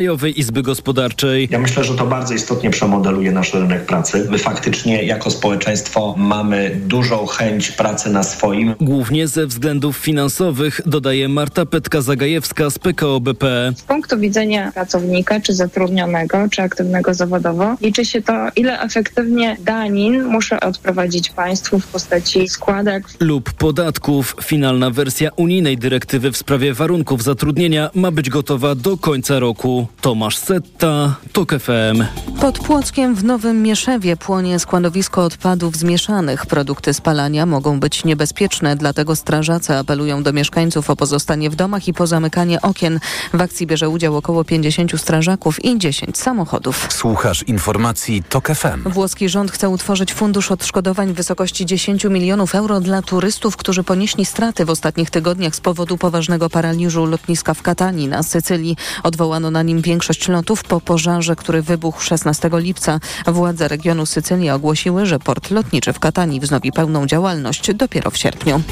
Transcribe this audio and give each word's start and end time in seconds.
Krajowej 0.00 0.40
Izby 0.40 0.62
Gospodarczej. 0.62 1.48
Ja 1.50 1.58
myślę, 1.58 1.84
że 1.84 1.94
to 1.94 2.06
bardzo 2.06 2.34
istotnie 2.34 2.70
przemodeluje 2.70 3.32
nasz 3.32 3.54
rynek 3.54 3.86
pracy. 3.86 4.26
My 4.30 4.38
faktycznie 4.38 5.02
jako 5.02 5.30
społeczeństwo 5.30 6.14
mamy 6.18 6.80
dużą 6.86 7.26
chęć 7.26 7.70
pracy 7.70 8.10
na 8.10 8.22
swoim. 8.22 8.74
Głównie 8.80 9.28
ze 9.28 9.46
względów 9.46 9.96
finansowych, 9.96 10.80
dodaje 10.86 11.28
Marta 11.28 11.62
Petka-Zagajewska 11.64 12.70
z 12.70 12.78
PKO 12.78 13.20
BP. 13.20 13.72
Z 13.76 13.82
punktu 13.82 14.18
widzenia 14.18 14.72
pracownika, 14.72 15.40
czy 15.40 15.54
zatrudnionego, 15.54 16.38
czy 16.50 16.62
aktywnego 16.62 17.14
zawodowo, 17.14 17.76
liczy 17.80 18.04
się 18.04 18.22
to, 18.22 18.32
ile 18.56 18.80
efektywnie 18.80 19.56
danin 19.64 20.24
muszę 20.24 20.60
odprowadzić 20.60 21.30
państwu 21.30 21.78
w 21.78 21.86
postaci 21.86 22.48
składek 22.48 23.04
lub 23.20 23.52
podatków. 23.52 24.36
Finalna 24.42 24.90
wersja 24.90 25.30
unijnej 25.36 25.78
dyrektywy 25.78 26.32
w 26.32 26.36
sprawie 26.36 26.74
warunków 26.74 27.22
zatrudnienia 27.22 27.90
ma 27.94 28.10
być 28.10 28.30
gotowa 28.30 28.74
do 28.74 28.96
końca 28.96 29.38
roku. 29.38 29.89
Tomasz 30.00 30.36
Setta, 30.36 31.16
TOK 31.32 31.52
FM. 31.52 32.04
Pod 32.40 32.58
Płockiem 32.58 33.14
w 33.14 33.24
Nowym 33.24 33.62
Mieszewie 33.62 34.16
płonie 34.16 34.58
składowisko 34.58 35.24
odpadów 35.24 35.76
zmieszanych. 35.76 36.46
Produkty 36.46 36.94
spalania 36.94 37.46
mogą 37.46 37.80
być 37.80 38.04
niebezpieczne, 38.04 38.76
dlatego 38.76 39.16
strażacy 39.16 39.76
apelują 39.76 40.22
do 40.22 40.32
mieszkańców 40.32 40.90
o 40.90 40.96
pozostanie 40.96 41.50
w 41.50 41.54
domach 41.54 41.88
i 41.88 41.94
pozamykanie 41.94 42.60
okien. 42.62 43.00
W 43.34 43.40
akcji 43.40 43.66
bierze 43.66 43.88
udział 43.88 44.16
około 44.16 44.44
50 44.44 45.00
strażaków 45.00 45.64
i 45.64 45.78
10 45.78 46.18
samochodów. 46.18 46.86
Słuchasz 46.90 47.42
informacji 47.42 48.22
TOK 48.28 48.48
FM. 48.48 48.90
Włoski 48.90 49.28
rząd 49.28 49.50
chce 49.50 49.68
utworzyć 49.68 50.14
fundusz 50.14 50.50
odszkodowań 50.50 51.12
w 51.12 51.16
wysokości 51.16 51.66
10 51.66 52.04
milionów 52.04 52.54
euro 52.54 52.80
dla 52.80 53.02
turystów, 53.02 53.56
którzy 53.56 53.84
ponieśli 53.84 54.24
straty 54.24 54.64
w 54.64 54.70
ostatnich 54.70 55.10
tygodniach 55.10 55.54
z 55.56 55.60
powodu 55.60 55.98
poważnego 55.98 56.50
paraliżu 56.50 57.06
lotniska 57.06 57.54
w 57.54 57.62
Katanii 57.62 58.08
na 58.08 58.22
Sycylii. 58.22 58.76
Odwołano 59.02 59.50
na 59.50 59.62
nim 59.62 59.79
większość 59.80 60.28
lotów 60.28 60.62
po 60.62 60.80
pożarze, 60.80 61.36
który 61.36 61.62
wybuchł 61.62 62.02
16 62.02 62.50
lipca. 62.52 63.00
Władze 63.26 63.68
regionu 63.68 64.06
Sycylii 64.06 64.50
ogłosiły, 64.50 65.06
że 65.06 65.18
port 65.18 65.50
lotniczy 65.50 65.92
w 65.92 65.98
Katanii 65.98 66.40
wznowi 66.40 66.72
pełną 66.72 67.06
działalność 67.06 67.74
dopiero 67.74 68.10
w 68.10 68.16
sierpniu. 68.16 68.62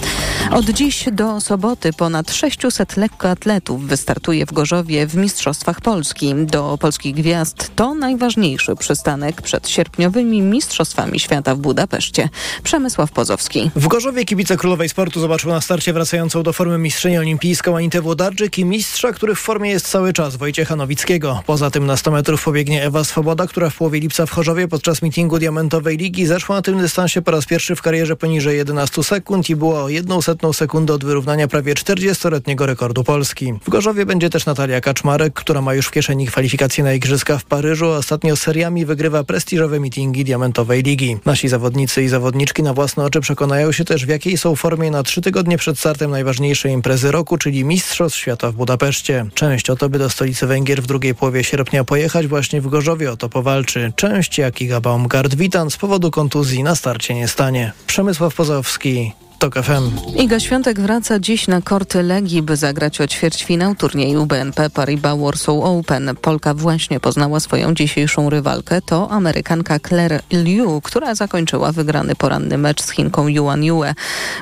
Od 0.50 0.70
dziś 0.70 1.04
do 1.12 1.40
soboty 1.40 1.92
ponad 1.92 2.32
600 2.32 2.96
lekkoatletów 2.96 3.86
wystartuje 3.86 4.46
w 4.46 4.52
Gorzowie 4.52 5.06
w 5.06 5.14
Mistrzostwach 5.14 5.80
Polski. 5.80 6.34
Do 6.34 6.78
polskich 6.80 7.14
gwiazd 7.14 7.70
to 7.76 7.94
najważniejszy 7.94 8.76
przystanek 8.76 9.42
przed 9.42 9.68
sierpniowymi 9.68 10.42
Mistrzostwami 10.42 11.20
Świata 11.20 11.54
w 11.54 11.58
Budapeszcie. 11.58 12.28
Przemysław 12.62 13.12
Pozowski. 13.12 13.70
W 13.76 13.88
Gorzowie 13.88 14.24
kibice 14.24 14.56
Królowej 14.56 14.88
Sportu 14.88 15.20
zobaczył 15.20 15.50
na 15.50 15.60
starcie 15.60 15.92
wracającą 15.92 16.42
do 16.42 16.52
formy 16.52 16.78
mistrzynię 16.78 17.20
olimpijską 17.20 17.76
Anitę 17.76 18.00
Włodarczyk 18.00 18.58
i 18.58 18.64
mistrza, 18.64 19.12
który 19.12 19.34
w 19.34 19.38
formie 19.38 19.70
jest 19.70 19.88
cały 19.88 20.12
czas, 20.12 20.36
Wojciecha 20.36 20.76
Nowickiego. 20.88 21.42
Poza 21.46 21.70
tym 21.70 21.86
na 21.86 21.96
100 21.96 22.10
metrów 22.10 22.44
pobiegnie 22.44 22.84
Ewa 22.84 23.04
Swoboda, 23.04 23.46
która 23.46 23.70
w 23.70 23.76
połowie 23.76 24.00
lipca 24.00 24.26
w 24.26 24.30
Chorzowie 24.30 24.68
podczas 24.68 25.02
mitingu 25.02 25.38
Diamentowej 25.38 25.96
Ligi 25.96 26.26
zeszła 26.26 26.56
na 26.56 26.62
tym 26.62 26.78
dystansie 26.78 27.22
po 27.22 27.30
raz 27.30 27.46
pierwszy 27.46 27.76
w 27.76 27.82
karierze 27.82 28.16
poniżej 28.16 28.56
11 28.56 29.02
sekund 29.02 29.50
i 29.50 29.56
była 29.56 29.82
o 29.82 29.88
jedną 29.88 30.22
setną 30.22 30.52
sekundę 30.52 30.94
od 30.94 31.04
wyrównania 31.04 31.48
prawie 31.48 31.74
40-letniego 31.74 32.66
rekordu 32.66 33.04
Polski. 33.04 33.54
W 33.66 33.70
Gorzowie 33.70 34.06
będzie 34.06 34.30
też 34.30 34.46
Natalia 34.46 34.80
Kaczmarek, 34.80 35.34
która 35.34 35.62
ma 35.62 35.74
już 35.74 35.86
w 35.86 35.90
kieszeni 35.90 36.26
kwalifikacje 36.26 36.84
na 36.84 36.92
Igrzyska 36.92 37.38
w 37.38 37.44
Paryżu, 37.44 37.86
a 37.86 37.96
ostatnio 37.96 38.36
seriami 38.36 38.86
wygrywa 38.86 39.24
prestiżowe 39.24 39.80
mitingi 39.80 40.24
Diamentowej 40.24 40.82
Ligi. 40.82 41.18
Nasi 41.24 41.48
zawodnicy 41.48 42.02
i 42.02 42.08
zawodniczki 42.08 42.62
na 42.62 42.74
własne 42.74 43.04
oczy 43.04 43.20
przekonają 43.20 43.72
się 43.72 43.84
też 43.84 44.06
w 44.06 44.08
jakiej 44.08 44.38
są 44.38 44.56
formie 44.56 44.90
na 44.90 45.02
trzy 45.02 45.20
tygodnie 45.20 45.58
przed 45.58 45.78
startem 45.78 46.10
najważniejszej 46.10 46.72
imprezy 46.72 47.12
roku, 47.12 47.38
czyli 47.38 47.64
Mistrzostw 47.64 48.18
Świata 48.18 48.50
w 48.50 48.54
Budapeszcie. 48.54 49.26
Część 49.34 49.70
o 49.70 49.76
to, 49.76 49.88
by 49.88 49.98
do 49.98 50.10
stolicy 50.10 50.46
Węgier 50.46 50.77
w 50.80 50.86
drugiej 50.86 51.14
połowie 51.14 51.44
sierpnia 51.44 51.84
pojechać 51.84 52.26
właśnie 52.26 52.60
w 52.60 52.68
Gorzowie 52.68 53.12
o 53.12 53.16
to 53.16 53.28
powalczy. 53.28 53.92
Część, 53.96 54.38
jak 54.38 54.60
Iga 54.60 54.80
Baumgart-Witan 54.80 55.70
z 55.70 55.76
powodu 55.76 56.10
kontuzji 56.10 56.62
na 56.62 56.74
starcie 56.74 57.14
nie 57.14 57.28
stanie. 57.28 57.72
Przemysław 57.86 58.34
Pozowski, 58.34 59.12
TOK 59.38 59.54
FM. 59.54 60.16
Iga 60.16 60.40
Świątek 60.40 60.80
wraca 60.80 61.18
dziś 61.18 61.48
na 61.48 61.62
korty 61.62 62.02
Legii, 62.02 62.42
by 62.42 62.56
zagrać 62.56 63.00
o 63.00 63.06
ćwierćfinał 63.06 63.74
turnieju 63.74 64.26
BNP 64.26 64.70
Paribas 64.70 65.18
Warsaw 65.18 65.56
Open. 65.62 66.16
Polka 66.22 66.54
właśnie 66.54 67.00
poznała 67.00 67.40
swoją 67.40 67.74
dzisiejszą 67.74 68.30
rywalkę. 68.30 68.82
To 68.82 69.10
Amerykanka 69.10 69.78
Claire 69.78 70.20
Liu, 70.32 70.80
która 70.80 71.14
zakończyła 71.14 71.72
wygrany 71.72 72.14
poranny 72.14 72.58
mecz 72.58 72.82
z 72.82 72.90
Chinką 72.90 73.28
Yuan 73.28 73.64
Yue. 73.64 73.94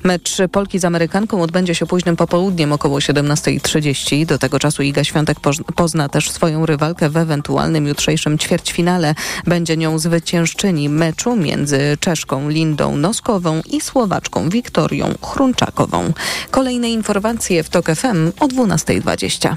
Mecz 0.04 0.36
Polki 0.52 0.78
z 0.78 0.84
Amerykanką 0.84 1.42
odbędzie 1.42 1.74
się 1.74 1.86
późnym 1.86 2.16
popołudniem 2.16 2.72
około 2.72 2.98
17.30. 2.98 4.26
Do 4.26 4.38
tego 4.38 4.58
czasu 4.58 4.82
Iga 4.82 5.04
Świątek 5.04 5.38
pozna 5.74 6.08
też 6.08 6.30
swoją 6.30 6.66
rywalkę 6.66 7.10
w 7.10 7.16
ewentualnym 7.16 7.86
jutrzejszym 7.86 8.38
ćwierćfinale. 8.38 9.14
Będzie 9.46 9.76
nią 9.76 9.98
zwyciężczyni 9.98 10.88
meczu 10.88 11.36
między 11.36 11.96
Czeszką 12.00 12.48
Lindą 12.48 12.96
Noskową 12.96 13.60
i 13.70 13.80
Słowaczką 13.80 14.48
Wiktorią 14.48 14.85
Wiktorią 14.86 15.14
Chrunczakową. 15.22 16.12
Kolejne 16.50 16.90
informacje 16.90 17.62
w 17.62 17.70
TOK 17.70 17.86
FM 17.86 18.32
o 18.40 18.46
12.20. 18.46 19.56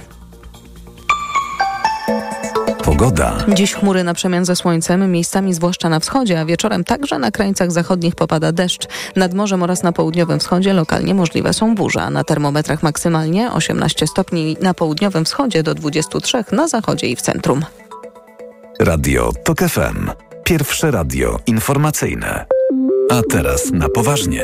Pogoda. 2.84 3.38
Dziś 3.54 3.74
chmury 3.74 4.04
na 4.04 4.14
przemian 4.14 4.46
ze 4.46 4.56
słońcem, 4.56 5.12
miejscami 5.12 5.54
zwłaszcza 5.54 5.90
na 5.90 6.00
wschodzie, 6.00 6.40
a 6.40 6.46
wieczorem 6.46 6.84
także 6.84 7.20
na 7.20 7.32
krańcach 7.32 7.72
zachodnich 7.72 8.16
popada 8.16 8.52
deszcz. 8.52 8.88
Nad 9.16 9.34
morzem 9.34 9.64
oraz 9.64 9.84
na 9.84 9.92
południowym 9.92 10.40
wschodzie 10.40 10.74
lokalnie 10.74 11.14
możliwe 11.14 11.54
są 11.54 11.76
burze. 11.76 12.10
Na 12.10 12.24
termometrach 12.24 12.84
maksymalnie 12.84 13.52
18 13.52 14.08
stopni 14.08 14.58
na 14.62 14.74
południowym 14.74 15.26
wschodzie 15.26 15.64
do 15.64 15.76
23 15.76 16.44
na 16.52 16.68
zachodzie 16.68 17.08
i 17.08 17.16
w 17.16 17.22
centrum. 17.22 17.66
Radio 18.80 19.32
TOK 19.44 19.60
FM. 19.60 20.10
Pierwsze 20.44 20.92
radio 20.92 21.40
informacyjne. 21.48 22.46
A 23.12 23.22
teraz 23.30 23.72
na 23.72 23.90
poważnie. 23.90 24.44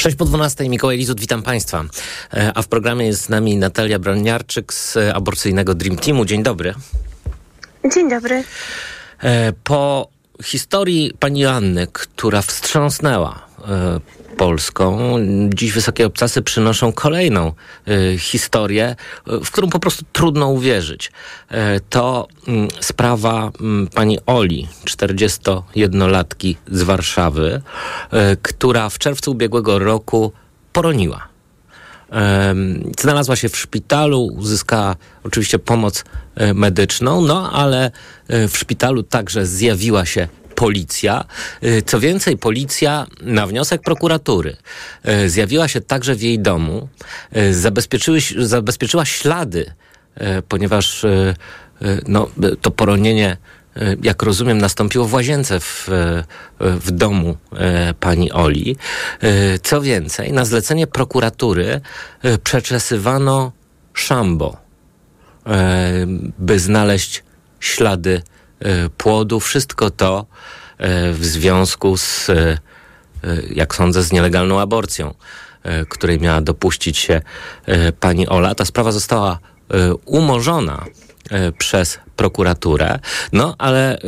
6 0.00 0.16
po 0.16 0.24
12, 0.24 0.68
Mikołaj 0.68 0.96
Lizut, 0.96 1.20
witam 1.20 1.42
Państwa. 1.42 1.84
E, 2.34 2.52
a 2.54 2.62
w 2.62 2.68
programie 2.68 3.06
jest 3.06 3.22
z 3.22 3.28
nami 3.28 3.56
Natalia 3.56 3.98
Broniarczyk 3.98 4.74
z 4.74 4.96
aborcyjnego 5.14 5.74
Dream 5.74 5.96
Teamu. 5.96 6.24
Dzień 6.24 6.42
dobry. 6.42 6.74
Dzień 7.94 8.10
dobry. 8.10 8.44
E, 9.22 9.52
po 9.64 10.08
historii 10.44 11.12
pani 11.18 11.46
Anny, 11.46 11.86
która 11.92 12.42
wstrząsnęła 12.42 13.46
e, 13.68 14.00
Polską. 14.40 15.16
Dziś 15.54 15.72
wysokie 15.72 16.06
obcasy 16.06 16.42
przynoszą 16.42 16.92
kolejną 16.92 17.52
y, 17.88 18.18
historię, 18.18 18.96
y, 19.28 19.44
w 19.44 19.50
którą 19.50 19.68
po 19.68 19.78
prostu 19.78 20.04
trudno 20.12 20.48
uwierzyć. 20.48 21.12
Y, 21.52 21.54
to 21.90 22.28
mm, 22.48 22.68
sprawa 22.80 23.50
mm, 23.60 23.86
pani 23.86 24.18
Oli, 24.26 24.68
41-latki 24.84 26.54
z 26.70 26.82
Warszawy, 26.82 27.62
która 28.42 28.88
w 28.88 28.98
czerwcu 28.98 29.30
ubiegłego 29.30 29.78
roku 29.78 30.32
poroniła. 30.72 31.28
Znalazła 33.00 33.36
się 33.36 33.48
w 33.48 33.56
szpitalu, 33.56 34.24
uzyskała 34.24 34.96
oczywiście 35.24 35.58
pomoc 35.58 36.04
medyczną, 36.54 37.22
no 37.22 37.52
ale 37.52 37.90
w 38.28 38.52
szpitalu 38.58 39.02
także 39.02 39.46
zjawiła 39.46 40.06
się 40.06 40.28
policja. 40.60 41.24
Y, 41.64 41.82
co 41.82 42.00
więcej, 42.00 42.36
policja 42.36 43.06
na 43.22 43.46
wniosek 43.46 43.82
prokuratury 43.82 44.56
y, 45.08 45.30
zjawiła 45.30 45.68
się 45.68 45.80
także 45.80 46.14
w 46.14 46.22
jej 46.22 46.38
domu, 46.38 46.88
y, 47.36 47.54
zabezpieczyła 48.38 49.04
ślady, 49.04 49.72
ponieważ 50.48 51.06
no, 52.08 52.30
to 52.60 52.70
poronienie 52.70 53.36
jak 54.02 54.22
rozumiem, 54.22 54.58
nastąpiło 54.58 55.04
w 55.04 55.14
łazience 55.14 55.60
w, 55.60 55.88
w 56.60 56.90
domu 56.90 57.36
pani 58.00 58.32
Oli. 58.32 58.76
Co 59.62 59.80
więcej, 59.80 60.32
na 60.32 60.44
zlecenie 60.44 60.86
prokuratury 60.86 61.80
przeczesywano 62.44 63.52
szambo, 63.94 64.56
by 66.38 66.58
znaleźć 66.58 67.22
ślady 67.60 68.22
płodu. 68.96 69.40
Wszystko 69.40 69.90
to 69.90 70.26
w 71.12 71.24
związku 71.24 71.96
z, 71.96 72.30
e, 72.30 72.58
jak 73.54 73.74
sądzę, 73.74 74.02
z 74.02 74.12
nielegalną 74.12 74.60
aborcją, 74.60 75.14
e, 75.62 75.86
której 75.86 76.20
miała 76.20 76.40
dopuścić 76.40 76.98
się 76.98 77.20
pani 78.00 78.28
Ola. 78.28 78.54
Ta 78.54 78.64
sprawa 78.64 78.92
została 78.92 79.38
umorzona 80.04 80.84
przez 81.58 81.98
prokuraturę, 82.16 82.98
no 83.32 83.54
ale 83.58 83.98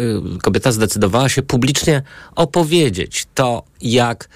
kobieta 0.42 0.72
zdecydowała 0.72 1.28
się 1.28 1.42
publicznie 1.42 2.02
opowiedzieć 2.34 3.26
to, 3.34 3.62
jak 3.80 4.28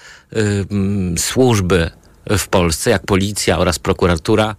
służby 1.17 1.89
w 2.29 2.47
Polsce, 2.47 2.89
jak 2.89 3.05
policja 3.05 3.59
oraz 3.59 3.79
prokuratura 3.79 4.55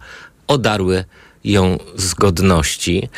odarły 0.47 1.05
ją 1.43 1.77
z 1.95 2.13
godności. 2.13 3.09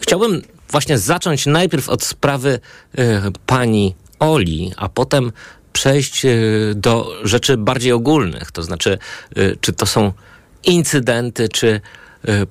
Chciałbym 0.00 0.42
właśnie 0.70 0.98
zacząć 0.98 1.46
najpierw 1.46 1.88
od 1.88 2.04
sprawy 2.04 2.60
y, 2.98 3.02
pani 3.46 3.94
Oli, 4.18 4.72
a 4.76 4.88
potem 4.88 5.32
przejść 5.72 6.24
y, 6.24 6.72
do 6.76 7.12
rzeczy 7.22 7.56
bardziej 7.56 7.92
ogólnych, 7.92 8.52
to 8.52 8.62
znaczy, 8.62 8.98
y, 9.38 9.56
czy 9.60 9.72
to 9.72 9.86
są 9.86 10.12
incydenty, 10.64 11.48
czy 11.48 11.80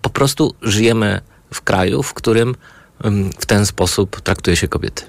po 0.01 0.09
prostu 0.09 0.55
żyjemy 0.61 1.21
w 1.53 1.61
kraju, 1.61 2.03
w 2.03 2.13
którym 2.13 2.55
w 3.39 3.45
ten 3.45 3.65
sposób 3.65 4.21
traktuje 4.21 4.55
się 4.55 4.67
kobiety. 4.67 5.03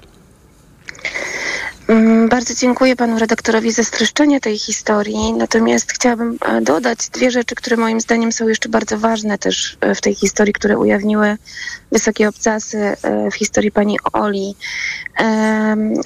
Mm, 1.91 2.29
bardzo 2.29 2.53
dziękuję 2.53 2.95
panu 2.95 3.19
redaktorowi 3.19 3.71
za 3.71 3.83
streszczenie 3.83 4.39
tej 4.39 4.57
historii. 4.57 5.33
Natomiast 5.33 5.91
chciałabym 5.91 6.37
e, 6.45 6.61
dodać 6.61 7.09
dwie 7.09 7.31
rzeczy, 7.31 7.55
które 7.55 7.77
moim 7.77 8.01
zdaniem 8.01 8.31
są 8.31 8.47
jeszcze 8.47 8.69
bardzo 8.69 8.97
ważne 8.97 9.37
też 9.37 9.77
e, 9.81 9.95
w 9.95 10.01
tej 10.01 10.15
historii, 10.15 10.53
które 10.53 10.77
ujawniły 10.77 11.37
wysokie 11.91 12.29
obcasy 12.29 12.77
e, 12.77 13.31
w 13.31 13.35
historii 13.35 13.71
pani 13.71 13.97
Oli. 14.13 14.55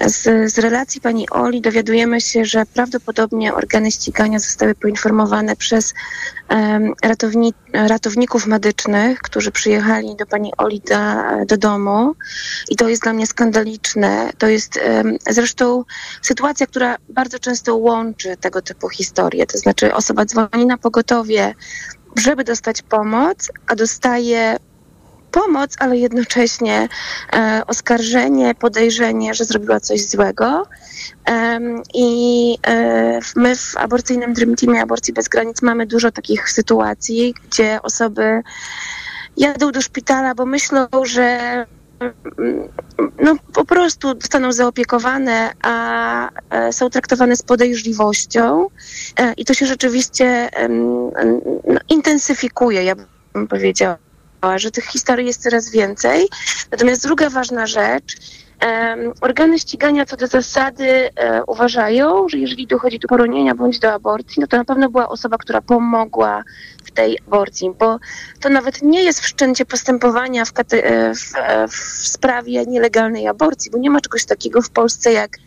Z, 0.06 0.52
z 0.52 0.58
relacji 0.58 1.00
pani 1.00 1.30
Oli 1.30 1.60
dowiadujemy 1.60 2.20
się, 2.20 2.44
że 2.44 2.66
prawdopodobnie 2.66 3.54
organy 3.54 3.90
ścigania 3.90 4.38
zostały 4.38 4.74
poinformowane 4.74 5.56
przez 5.56 5.94
ratowni, 7.02 7.54
ratowników 7.72 8.46
medycznych, 8.46 9.18
którzy 9.18 9.50
przyjechali 9.50 10.16
do 10.16 10.26
pani 10.26 10.52
Oli 10.58 10.80
do, 10.80 10.96
do 11.46 11.56
domu. 11.56 12.14
I 12.68 12.76
to 12.76 12.88
jest 12.88 13.02
dla 13.02 13.12
mnie 13.12 13.26
skandaliczne. 13.26 14.30
To 14.38 14.46
jest 14.48 14.80
zresztą 15.30 15.75
sytuacja, 16.22 16.66
która 16.66 16.96
bardzo 17.08 17.38
często 17.38 17.76
łączy 17.76 18.36
tego 18.36 18.62
typu 18.62 18.88
historie. 18.88 19.46
To 19.46 19.58
znaczy 19.58 19.94
osoba 19.94 20.24
dzwoni 20.24 20.66
na 20.66 20.78
pogotowie, 20.78 21.54
żeby 22.16 22.44
dostać 22.44 22.82
pomoc, 22.82 23.50
a 23.66 23.74
dostaje 23.74 24.56
pomoc, 25.30 25.76
ale 25.78 25.96
jednocześnie 25.96 26.88
e, 27.32 27.62
oskarżenie, 27.66 28.54
podejrzenie, 28.54 29.34
że 29.34 29.44
zrobiła 29.44 29.80
coś 29.80 30.06
złego. 30.06 30.66
E, 31.28 31.60
I 31.94 32.58
e, 32.66 33.20
my 33.36 33.56
w 33.56 33.76
aborcyjnym 33.76 34.32
Dream 34.32 34.56
Teamie 34.56 34.82
Aborcji 34.82 35.14
Bez 35.14 35.28
Granic 35.28 35.62
mamy 35.62 35.86
dużo 35.86 36.10
takich 36.10 36.50
sytuacji, 36.50 37.34
gdzie 37.48 37.82
osoby 37.82 38.42
jadą 39.36 39.72
do 39.72 39.82
szpitala, 39.82 40.34
bo 40.34 40.46
myślą, 40.46 40.86
że 41.04 41.66
no, 43.18 43.36
po 43.54 43.64
prostu 43.64 44.08
zostaną 44.08 44.52
zaopiekowane, 44.52 45.52
a 45.62 46.28
e, 46.50 46.72
są 46.72 46.90
traktowane 46.90 47.36
z 47.36 47.42
podejrzliwością 47.42 48.68
e, 49.18 49.32
i 49.32 49.44
to 49.44 49.54
się 49.54 49.66
rzeczywiście 49.66 50.48
no, 51.68 51.80
intensyfikuje, 51.88 52.84
ja 52.84 52.94
bym 53.34 53.48
powiedziała, 53.48 53.98
że 54.56 54.70
tych 54.70 54.84
historii 54.84 55.26
jest 55.26 55.42
coraz 55.42 55.70
więcej. 55.70 56.28
Natomiast 56.70 57.02
druga 57.02 57.30
ważna 57.30 57.66
rzecz, 57.66 58.16
Organy 59.20 59.58
ścigania 59.58 60.06
co 60.06 60.16
do 60.16 60.26
zasady 60.26 61.10
e, 61.16 61.44
uważają, 61.44 62.28
że 62.28 62.38
jeżeli 62.38 62.66
dochodzi 62.66 62.98
do 62.98 63.08
poronienia 63.08 63.54
bądź 63.54 63.78
do 63.78 63.92
aborcji, 63.92 64.40
no 64.40 64.46
to 64.46 64.56
na 64.56 64.64
pewno 64.64 64.90
była 64.90 65.08
osoba, 65.08 65.38
która 65.38 65.60
pomogła 65.60 66.42
tej 66.96 67.18
aborcji, 67.26 67.70
bo 67.78 67.98
to 68.40 68.48
nawet 68.48 68.82
nie 68.82 69.02
jest 69.04 69.20
wszczęcie 69.20 69.66
postępowania 69.66 70.44
w, 70.44 70.52
w, 70.52 71.32
w 71.72 72.06
sprawie 72.08 72.66
nielegalnej 72.66 73.26
aborcji, 73.26 73.70
bo 73.70 73.78
nie 73.78 73.90
ma 73.90 74.00
czegoś 74.00 74.24
takiego 74.24 74.62
w 74.62 74.70
Polsce 74.70 75.12
jak 75.12 75.38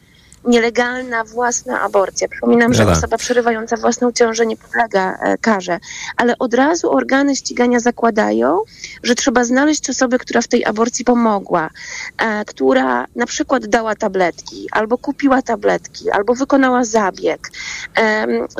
nielegalna 0.43 1.23
własna 1.23 1.81
aborcja. 1.81 2.27
Przypominam, 2.27 2.73
że 2.73 2.87
osoba 2.87 3.17
przerywająca 3.17 3.77
własną 3.77 4.11
ciążę 4.11 4.45
nie 4.45 4.57
podlega 4.57 5.17
e, 5.21 5.37
karze, 5.37 5.79
ale 6.17 6.37
od 6.37 6.53
razu 6.53 6.91
organy 6.91 7.35
ścigania 7.35 7.79
zakładają, 7.79 8.59
że 9.03 9.15
trzeba 9.15 9.43
znaleźć 9.43 9.89
osobę, 9.89 10.17
która 10.17 10.41
w 10.41 10.47
tej 10.47 10.65
aborcji 10.65 11.05
pomogła, 11.05 11.69
e, 12.17 12.45
która 12.45 13.05
na 13.15 13.25
przykład 13.25 13.65
dała 13.65 13.95
tabletki, 13.95 14.67
albo 14.71 14.97
kupiła 14.97 15.41
tabletki, 15.41 16.11
albo 16.11 16.33
wykonała 16.35 16.83
zabieg. 16.83 17.51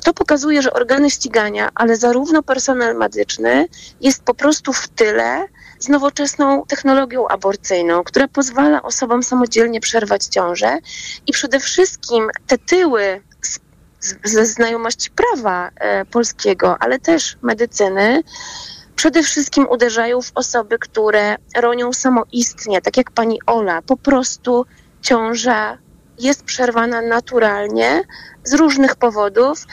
To 0.04 0.14
pokazuje, 0.14 0.62
że 0.62 0.74
organy 0.74 1.10
ścigania, 1.10 1.70
ale 1.76 1.96
zarówno 1.96 2.44
personel 2.44 2.96
medyczny 2.96 3.68
jest 4.02 4.24
po 4.24 4.34
prostu 4.34 4.74
w 4.74 4.88
tyle, 4.88 5.48
z 5.80 5.90
nowoczesną 5.90 6.64
technologią 6.68 7.28
aborcyjną, 7.28 8.04
która 8.04 8.28
pozwala 8.28 8.82
osobom 8.82 9.24
samodzielnie 9.24 9.80
przerwać 9.80 10.26
ciążę 10.26 10.78
i 11.28 11.32
przede 11.32 11.60
wszystkim 11.60 12.28
te 12.48 12.58
tyły 12.58 13.22
ze 14.24 14.46
znajomości 14.46 15.12
prawa 15.12 15.70
e, 15.76 16.06
polskiego, 16.06 16.78
ale 16.80 17.00
też 17.00 17.38
medycyny, 17.42 18.24
przede 18.96 19.24
wszystkim 19.24 19.68
uderzają 19.70 20.22
w 20.22 20.32
osoby, 20.36 20.80
które 20.80 21.36
ronią 21.56 21.94
samoistnie, 21.94 22.82
tak 22.82 22.98
jak 22.98 23.12
pani 23.12 23.40
Ola. 23.46 23.82
Po 23.82 23.98
prostu 23.98 24.66
ciąża 25.02 25.78
jest 26.20 26.44
przerwana 26.44 27.02
naturalnie 27.02 28.04
z 28.44 28.54
różnych 28.54 28.96
powodów. 28.96 29.66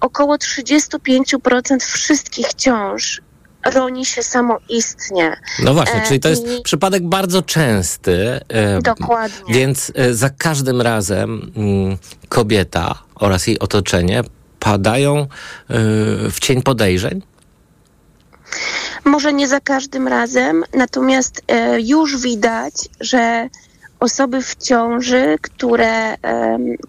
Około 0.00 0.36
35% 0.36 1.76
wszystkich 1.80 2.54
ciąż 2.54 3.20
roni 3.64 4.06
się 4.06 4.22
samoistnie. 4.22 5.36
No 5.62 5.74
właśnie, 5.74 6.02
czyli 6.08 6.20
to 6.20 6.28
jest 6.28 6.46
I... 6.46 6.62
przypadek 6.62 7.08
bardzo 7.08 7.42
częsty. 7.42 8.40
E, 8.48 8.82
Dokładnie. 8.82 9.54
Więc 9.54 9.92
e, 9.94 10.14
za 10.14 10.30
każdym 10.30 10.80
razem 10.80 11.52
mm, 11.56 11.98
kobieta 12.28 12.94
oraz 13.14 13.46
jej 13.46 13.58
otoczenie 13.58 14.22
padają 14.60 15.18
e, 15.18 15.26
w 16.30 16.36
cień 16.40 16.62
podejrzeń? 16.62 17.22
Może 19.04 19.32
nie 19.32 19.48
za 19.48 19.60
każdym 19.60 20.08
razem, 20.08 20.64
natomiast 20.74 21.42
już 21.78 22.20
widać, 22.20 22.74
że 23.00 23.48
osoby 24.04 24.42
w 24.42 24.56
ciąży, 24.56 25.38
które 25.42 26.16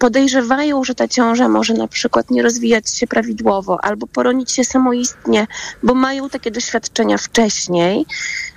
podejrzewają, 0.00 0.84
że 0.84 0.94
ta 0.94 1.08
ciąża 1.08 1.48
może 1.48 1.74
na 1.74 1.88
przykład 1.88 2.30
nie 2.30 2.42
rozwijać 2.42 2.94
się 2.94 3.06
prawidłowo 3.06 3.84
albo 3.84 4.06
poronić 4.06 4.52
się 4.52 4.64
samoistnie, 4.64 5.46
bo 5.82 5.94
mają 5.94 6.28
takie 6.28 6.50
doświadczenia 6.50 7.18
wcześniej, 7.18 8.06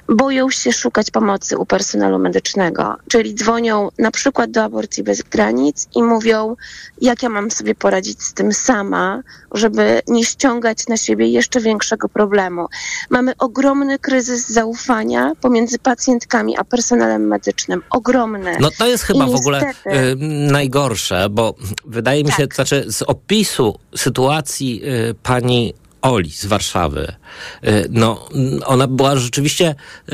boją 0.10 0.50
się 0.50 0.72
szukać 0.72 1.12
pomocy 1.12 1.58
u 1.58 1.66
personelu 1.66 2.20
medycznego, 2.20 2.96
czyli 3.10 3.36
dzwonią 3.36 3.90
na 3.98 4.12
przykład 4.12 4.52
do 4.52 4.64
aborcji 4.64 5.04
bez 5.04 5.22
granic 5.22 5.88
i 5.96 6.04
mówią, 6.04 6.56
jak 7.02 7.24
ja 7.24 7.30
mam 7.30 7.52
sobie 7.52 7.76
poradzić 7.76 8.24
z 8.24 8.34
tym 8.34 8.54
sama, 8.54 9.22
żeby 9.52 10.02
nie 10.08 10.26
ściągać 10.26 10.88
na 10.88 10.98
siebie 10.98 11.28
jeszcze 11.28 11.60
większego 11.60 12.10
problemu. 12.10 12.68
Mamy 13.10 13.34
ogromny 13.38 14.00
kryzys 14.00 14.50
zaufania 14.50 15.32
pomiędzy 15.42 15.80
pacjentkami 15.80 16.58
a 16.58 16.64
personelem 16.64 17.28
medycznym. 17.28 17.82
Ogromny. 17.90 18.58
No 18.60 18.70
to 18.78 18.88
jest 18.88 19.04
chyba 19.04 19.28
I 19.28 19.32
w 19.32 19.36
ogóle 19.36 19.72
y, 19.88 20.16
najgorsze, 20.52 21.30
bo 21.30 21.56
wydaje 21.86 22.24
mi 22.24 22.30
tak. 22.30 22.38
się, 22.38 22.48
to 22.48 22.56
znaczy 22.56 22.86
z 22.88 23.02
opisu 23.02 23.80
sytuacji 23.96 24.82
y, 25.10 25.16
pani 25.24 25.74
Oli 26.02 26.32
z 26.32 26.46
Warszawy. 26.46 27.16
Y, 27.64 27.88
no, 27.90 28.30
ona 28.66 28.88
była 28.88 29.16
rzeczywiście, 29.16 29.76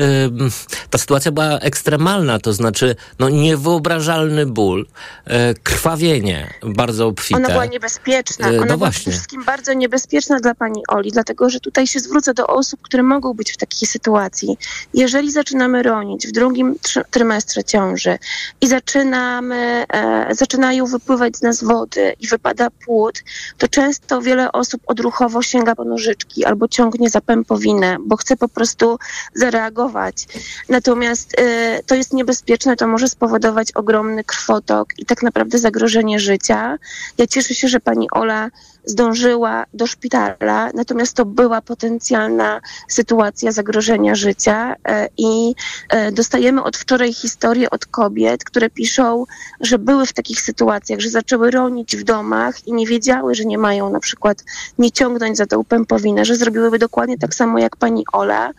ta 0.90 0.98
sytuacja 0.98 1.32
była 1.32 1.58
ekstremalna, 1.58 2.38
to 2.38 2.52
znaczy, 2.52 2.96
no, 3.18 3.28
niewyobrażalny 3.28 4.46
ból, 4.46 4.86
y, 5.26 5.30
krwawienie 5.62 6.54
bardzo 6.62 7.06
obfite. 7.06 7.36
Ona 7.36 7.48
była 7.48 7.66
niebezpieczna. 7.66 8.48
Ona 8.48 8.56
no 8.56 8.64
była 8.64 8.76
właśnie. 8.76 9.00
przede 9.00 9.10
wszystkim 9.10 9.44
bardzo 9.44 9.72
niebezpieczna 9.72 10.40
dla 10.40 10.54
pani 10.54 10.82
Oli, 10.88 11.12
dlatego, 11.12 11.50
że 11.50 11.60
tutaj 11.60 11.86
się 11.86 12.00
zwrócę 12.00 12.34
do 12.34 12.46
osób, 12.46 12.82
które 12.82 13.02
mogą 13.02 13.34
być 13.34 13.52
w 13.52 13.56
takiej 13.56 13.88
sytuacji. 13.88 14.58
Jeżeli 14.94 15.32
zaczynamy 15.32 15.82
ronić 15.82 16.26
w 16.26 16.32
drugim 16.32 16.74
trymestrze 17.10 17.64
ciąży 17.64 18.18
i 18.60 18.66
zaczynamy, 18.66 19.84
e, 19.92 20.34
zaczynają 20.34 20.86
wypływać 20.86 21.36
z 21.36 21.42
nas 21.42 21.64
wody 21.64 22.14
i 22.20 22.26
wypada 22.26 22.70
płód, 22.70 23.22
to 23.58 23.68
często 23.68 24.22
wiele 24.22 24.52
osób 24.52 24.82
odruchowo 24.86 25.42
sięga 25.42 25.74
po 25.74 25.84
nożyczki 25.84 26.44
albo 26.44 26.68
ciągnie 26.68 27.05
za 27.08 27.20
pępowinę, 27.20 27.96
bo 28.00 28.16
chce 28.16 28.36
po 28.36 28.48
prostu 28.48 28.98
zareagować. 29.34 30.26
Natomiast 30.68 31.40
y, 31.40 31.82
to 31.86 31.94
jest 31.94 32.12
niebezpieczne, 32.12 32.76
to 32.76 32.86
może 32.86 33.08
spowodować 33.08 33.72
ogromny 33.72 34.24
krwotok 34.24 34.88
i 34.98 35.06
tak 35.06 35.22
naprawdę 35.22 35.58
zagrożenie 35.58 36.20
życia. 36.20 36.78
Ja 37.18 37.26
cieszę 37.26 37.54
się, 37.54 37.68
że 37.68 37.80
pani 37.80 38.10
Ola 38.10 38.50
zdążyła 38.86 39.64
do 39.74 39.86
szpitala, 39.86 40.70
natomiast 40.74 41.16
to 41.16 41.24
była 41.24 41.62
potencjalna 41.62 42.60
sytuacja 42.88 43.52
zagrożenia 43.52 44.14
życia 44.14 44.74
e, 44.84 45.08
i 45.16 45.54
e, 45.88 46.12
dostajemy 46.12 46.62
od 46.62 46.76
wczoraj 46.76 47.12
historie 47.12 47.70
od 47.70 47.86
kobiet, 47.86 48.44
które 48.44 48.70
piszą, 48.70 49.24
że 49.60 49.78
były 49.78 50.06
w 50.06 50.12
takich 50.12 50.40
sytuacjach, 50.40 51.00
że 51.00 51.10
zaczęły 51.10 51.50
ronić 51.50 51.96
w 51.96 52.04
domach 52.04 52.66
i 52.66 52.72
nie 52.72 52.86
wiedziały, 52.86 53.34
że 53.34 53.44
nie 53.44 53.58
mają 53.58 53.90
na 53.90 54.00
przykład 54.00 54.44
nie 54.78 54.90
ciągnąć 54.90 55.36
za 55.36 55.46
tą 55.46 55.64
pępowinę, 55.64 56.24
że 56.24 56.36
zrobiłyby 56.36 56.78
dokładnie 56.78 57.18
tak 57.18 57.34
samo 57.34 57.58
jak 57.58 57.76
pani 57.76 58.04
Ola 58.12 58.50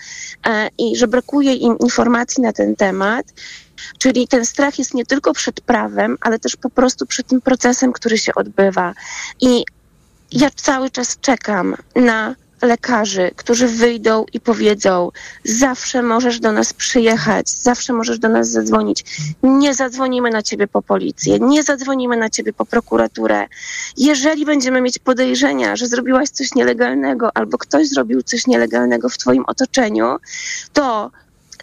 e, 0.48 0.70
i 0.78 0.96
że 0.96 1.08
brakuje 1.08 1.54
im 1.54 1.78
informacji 1.80 2.44
na 2.44 2.54
ten 2.54 2.76
temat. 2.76 3.26
Czyli 4.00 4.28
ten 4.28 4.46
strach 4.46 4.80
jest 4.80 4.94
nie 4.94 5.06
tylko 5.06 5.34
przed 5.34 5.62
prawem, 5.62 6.18
ale 6.22 6.40
też 6.40 6.56
po 6.56 6.70
prostu 6.70 7.06
przed 7.06 7.28
tym 7.28 7.42
procesem, 7.42 7.94
który 7.94 8.18
się 8.18 8.36
odbywa. 8.36 8.94
I 9.42 9.66
ja 10.32 10.50
cały 10.56 10.90
czas 10.90 11.18
czekam 11.22 11.76
na 11.96 12.36
lekarzy, 12.62 13.32
którzy 13.36 13.68
wyjdą 13.68 14.26
i 14.34 14.40
powiedzą: 14.40 15.12
Zawsze 15.44 16.04
możesz 16.04 16.40
do 16.40 16.52
nas 16.52 16.74
przyjechać, 16.74 17.50
zawsze 17.50 17.94
możesz 17.94 18.20
do 18.20 18.30
nas 18.30 18.50
zadzwonić. 18.50 19.04
Nie 19.44 19.74
zadzwonimy 19.74 20.30
na 20.30 20.42
ciebie 20.42 20.68
po 20.68 20.82
policję, 20.82 21.40
nie 21.40 21.64
zadzwonimy 21.64 22.18
na 22.18 22.30
ciebie 22.30 22.54
po 22.54 22.66
prokuraturę. 22.66 23.48
Jeżeli 23.98 24.46
będziemy 24.46 24.82
mieć 24.82 25.00
podejrzenia, 25.00 25.76
że 25.76 25.88
zrobiłaś 25.88 26.30
coś 26.30 26.56
nielegalnego 26.56 27.30
albo 27.34 27.58
ktoś 27.58 27.90
zrobił 27.90 28.24
coś 28.24 28.48
nielegalnego 28.48 29.10
w 29.10 29.18
Twoim 29.18 29.44
otoczeniu, 29.46 30.18
to 30.74 31.12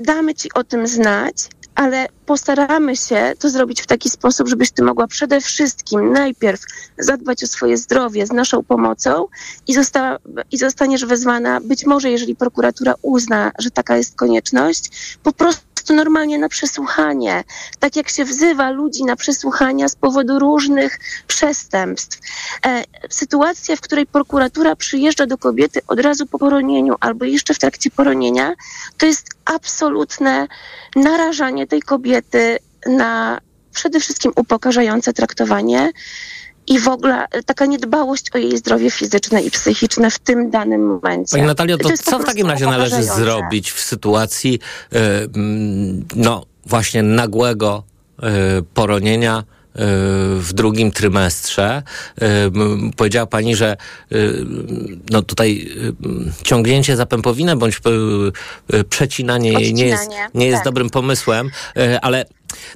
damy 0.01 0.35
Ci 0.35 0.53
o 0.55 0.65
tym 0.65 0.87
znać, 0.87 1.37
ale 1.75 2.07
postaramy 2.27 2.97
się 2.97 3.33
to 3.39 3.51
zrobić 3.51 3.83
w 3.83 3.87
taki 3.87 4.11
sposób, 4.11 4.49
żebyś 4.49 4.71
ty 4.71 4.83
mogła 4.83 5.07
przede 5.07 5.41
wszystkim 5.41 6.13
najpierw 6.13 6.61
zadbać 6.99 7.45
o 7.45 7.47
swoje 7.47 7.77
zdrowie 7.77 8.27
z 8.27 8.33
naszą 8.33 8.65
pomocą 8.65 9.27
i, 9.67 9.77
i 10.53 10.59
zostaniesz 10.59 11.05
wezwana, 11.05 11.61
być 11.61 11.87
może 11.87 12.11
jeżeli 12.11 12.37
prokuratura 12.37 12.95
uzna, 13.03 13.53
że 13.59 13.71
taka 13.71 13.97
jest 13.97 14.17
konieczność, 14.17 15.17
po 15.23 15.33
prostu 15.33 15.74
normalnie 15.93 16.39
na 16.39 16.49
przesłuchanie. 16.49 17.45
Tak 17.79 17.97
jak 17.97 18.09
się 18.09 18.25
wzywa 18.25 18.71
ludzi 18.71 19.05
na 19.05 19.17
przesłuchania 19.17 19.89
z 19.89 19.97
powodu 19.97 20.39
różnych 20.39 20.99
przestępstw. 21.27 22.21
E, 22.67 22.85
sytuacja, 23.11 23.77
w 23.77 23.81
której 23.81 24.07
prokuratura 24.07 24.77
przyjeżdża 24.77 25.27
do 25.27 25.39
kobiety 25.39 25.81
od 25.89 26.01
razu 26.01 26.27
po 26.27 26.39
poronieniu 26.39 26.95
albo 27.01 27.25
jeszcze 27.25 27.55
w 27.55 27.59
trakcie 27.59 27.91
poronienia, 27.91 28.55
to 28.99 29.07
jest 29.07 29.29
absolutne 29.45 30.47
narażanie 30.97 31.67
tej 31.67 31.83
kobiety 31.83 32.59
na 32.87 33.41
przede 33.73 34.01
wszystkim 34.01 34.33
upokarzające 34.37 35.13
traktowanie 35.13 35.93
i 36.67 36.81
w 36.81 36.89
ogóle 36.89 37.27
taka 37.47 37.67
niedbałość 37.67 38.25
o 38.35 38.39
jej 38.39 38.59
zdrowie 38.59 38.91
fizyczne 38.91 39.43
i 39.43 39.51
psychiczne 39.51 40.11
w 40.11 40.19
tym 40.19 40.51
danym 40.51 40.87
momencie. 40.87 41.31
Pani 41.31 41.47
Natalio, 41.47 41.79
to, 41.79 41.89
to 41.89 41.97
co 41.97 42.19
w 42.19 42.25
takim 42.25 42.47
razie 42.47 42.67
należy 42.67 43.03
zrobić 43.03 43.73
w 43.73 43.81
sytuacji 43.81 44.59
yy, 44.93 44.99
no 46.17 46.47
właśnie 46.67 47.03
nagłego 47.03 47.83
yy, 48.23 48.29
poronienia 48.75 49.39
e, 49.39 49.45
w 50.39 50.53
drugim 50.53 50.93
trymestrze. 50.93 51.83
Powiedziała 52.97 53.27
pani, 53.27 53.57
że 53.57 53.77
no 55.11 55.23
tutaj 55.23 55.69
ciągnięcie 56.43 56.97
za 56.97 57.07
pępowinę 57.07 57.57
bądź 57.57 57.81
przecinanie 58.89 59.53
jej 59.53 59.75
nie 59.75 59.87
jest, 59.87 60.11
nie 60.35 60.47
jest 60.47 60.59
tak. 60.59 60.65
dobrym 60.65 60.91
pomysłem, 60.91 61.51
ale 62.03 62.25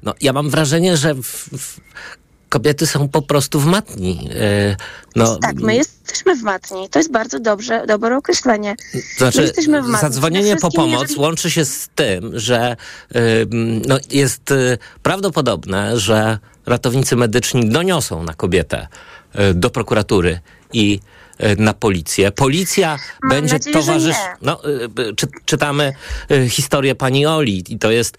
no, 0.03 0.15
ja 0.21 0.33
mam 0.33 0.51
wrażenie, 0.51 0.97
że 0.97 1.15
w, 1.15 1.27
w 1.59 1.81
kobiety 2.49 2.87
są 2.87 3.09
po 3.09 3.23
prostu 3.23 3.61
w 3.61 3.67
matni. 3.67 4.29
E, 4.35 4.77
no, 5.17 5.37
tak, 5.37 5.57
my 5.57 5.75
jesteśmy 5.75 6.37
w 6.37 6.43
matni. 6.43 6.89
To 6.89 6.99
jest 6.99 7.13
bardzo 7.13 7.41
dobrze, 7.41 7.87
dobre 7.87 8.17
określenie. 8.17 8.77
Znaczy, 9.17 9.39
my 9.39 9.45
jesteśmy 9.45 9.83
w 9.83 9.87
matni. 9.87 10.09
zadzwonienie 10.09 10.57
po 10.57 10.71
pomoc 10.71 11.03
jeżeli... 11.03 11.21
łączy 11.21 11.51
się 11.51 11.65
z 11.65 11.89
tym, 11.95 12.39
że 12.39 12.77
no, 13.87 13.99
jest 14.11 14.51
y, 14.51 14.79
prawdopodobne, 15.03 15.99
że 15.99 16.39
ratownicy 16.67 17.17
medyczni 17.17 17.69
doniosą 17.69 18.23
na 18.23 18.35
kobietę 18.35 18.89
do 19.55 19.71
prokuratury 19.71 20.41
i 20.73 21.01
na 21.59 21.75
policję. 21.75 22.33
Policja 22.33 22.99
Mam 23.23 23.31
będzie 23.31 23.55
nadzieję, 23.55 23.75
towarzyszyć. 23.75 24.23
No, 24.43 24.61
czy, 25.17 25.27
czytamy 25.45 25.93
historię 26.49 26.95
pani 26.95 27.27
Oli 27.27 27.65
i 27.69 27.79
to 27.79 27.91
jest 27.91 28.17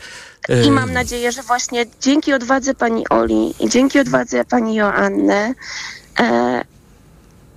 i 0.66 0.72
mam 0.72 0.94
nadzieję, 0.94 1.32
że 1.32 1.42
właśnie 1.42 1.86
dzięki 2.02 2.34
odwadze 2.34 2.74
pani 2.74 3.10
Oli 3.10 3.54
i 3.60 3.70
dzięki 3.70 4.00
odwadze 4.00 4.46
pani 4.46 4.76
Joanny 4.76 5.54
e, 6.20 6.64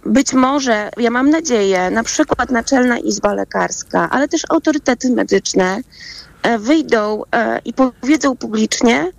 być 0.06 0.32
może, 0.32 0.90
ja 0.96 1.10
mam 1.10 1.30
nadzieję, 1.30 1.90
na 1.90 2.04
przykład 2.04 2.50
Naczelna 2.50 2.98
Izba 2.98 3.34
Lekarska, 3.34 4.10
ale 4.10 4.28
też 4.28 4.42
autorytety 4.48 5.10
medyczne 5.10 5.80
e, 6.42 6.58
wyjdą 6.58 7.22
e, 7.32 7.58
i 7.64 7.72
powiedzą 7.72 8.36
publicznie, 8.36 9.12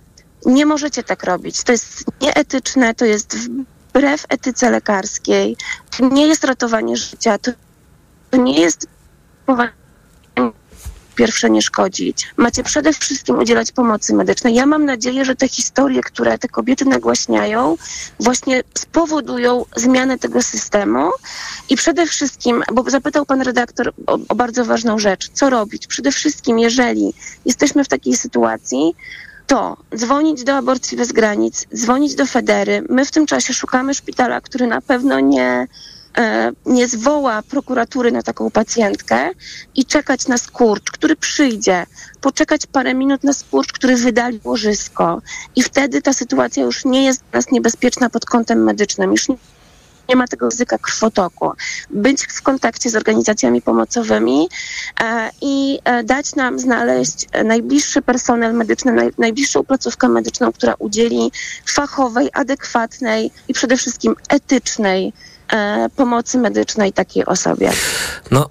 nie 0.46 0.66
możecie 0.66 1.02
tak 1.02 1.24
robić. 1.24 1.62
To 1.62 1.72
jest 1.72 2.04
nieetyczne, 2.20 2.94
to 2.94 3.04
jest 3.04 3.36
wbrew 3.94 4.26
etyce 4.28 4.70
lekarskiej, 4.70 5.56
to 5.98 6.08
nie 6.08 6.26
jest 6.26 6.44
ratowanie 6.44 6.96
życia, 6.96 7.38
to 7.38 7.52
nie 8.38 8.60
jest 8.60 8.86
pierwsze 11.14 11.50
nie 11.50 11.62
szkodzić. 11.62 12.28
Macie 12.36 12.62
przede 12.62 12.92
wszystkim 12.92 13.38
udzielać 13.38 13.72
pomocy 13.72 14.14
medycznej. 14.14 14.54
Ja 14.54 14.66
mam 14.66 14.84
nadzieję, 14.84 15.24
że 15.24 15.36
te 15.36 15.48
historie, 15.48 16.00
które 16.00 16.38
te 16.38 16.48
kobiety 16.48 16.84
nagłaśniają, 16.84 17.76
właśnie 18.20 18.62
spowodują 18.74 19.64
zmianę 19.76 20.18
tego 20.18 20.42
systemu 20.42 21.10
i 21.68 21.76
przede 21.76 22.06
wszystkim, 22.06 22.62
bo 22.72 22.90
zapytał 22.90 23.26
pan 23.26 23.40
redaktor 23.40 23.92
o, 24.06 24.18
o 24.28 24.34
bardzo 24.34 24.64
ważną 24.64 24.98
rzecz, 24.98 25.30
co 25.32 25.50
robić? 25.50 25.86
Przede 25.86 26.12
wszystkim, 26.12 26.58
jeżeli 26.58 27.14
jesteśmy 27.44 27.84
w 27.84 27.88
takiej 27.88 28.16
sytuacji, 28.16 28.94
to 29.46 29.76
dzwonić 29.96 30.44
do 30.44 30.56
aborcji 30.56 30.96
bez 30.96 31.12
granic, 31.12 31.66
dzwonić 31.74 32.14
do 32.14 32.26
Federy. 32.26 32.84
My 32.88 33.04
w 33.04 33.10
tym 33.10 33.26
czasie 33.26 33.54
szukamy 33.54 33.94
szpitala, 33.94 34.40
który 34.40 34.66
na 34.66 34.80
pewno 34.80 35.20
nie 35.20 35.66
E, 36.18 36.52
nie 36.66 36.88
zwoła 36.88 37.42
prokuratury 37.42 38.12
na 38.12 38.22
taką 38.22 38.50
pacjentkę 38.50 39.30
i 39.74 39.84
czekać 39.84 40.28
na 40.28 40.38
skurcz, 40.38 40.90
który 40.90 41.16
przyjdzie, 41.16 41.86
poczekać 42.20 42.66
parę 42.66 42.94
minut 42.94 43.24
na 43.24 43.32
skurcz, 43.32 43.72
który 43.72 43.96
wydali 43.96 44.40
łożysko 44.44 45.22
i 45.56 45.62
wtedy 45.62 46.02
ta 46.02 46.12
sytuacja 46.12 46.62
już 46.62 46.84
nie 46.84 47.04
jest 47.04 47.20
dla 47.20 47.38
nas 47.38 47.50
niebezpieczna 47.50 48.10
pod 48.10 48.24
kątem 48.24 48.64
medycznym, 48.64 49.10
już 49.10 49.28
nie 49.28 49.36
nie 50.08 50.16
ma 50.16 50.26
tego 50.26 50.48
ryzyka 50.50 50.78
krwotoku. 50.78 51.52
Być 51.90 52.26
w 52.26 52.42
kontakcie 52.42 52.90
z 52.90 52.96
organizacjami 52.96 53.62
pomocowymi 53.62 54.48
e, 55.00 55.30
i 55.40 55.78
e, 55.84 56.04
dać 56.04 56.34
nam 56.34 56.58
znaleźć 56.58 57.26
najbliższy 57.44 58.02
personel 58.02 58.54
medyczny, 58.54 58.92
naj, 58.92 59.10
najbliższą 59.18 59.64
placówkę 59.64 60.08
medyczną, 60.08 60.52
która 60.52 60.74
udzieli 60.78 61.32
fachowej, 61.66 62.28
adekwatnej 62.32 63.30
i 63.48 63.54
przede 63.54 63.76
wszystkim 63.76 64.16
etycznej 64.28 65.12
E, 65.52 65.88
pomocy 65.96 66.38
medycznej 66.38 66.92
takiej 66.92 67.26
osobie. 67.26 67.72
No. 68.30 68.50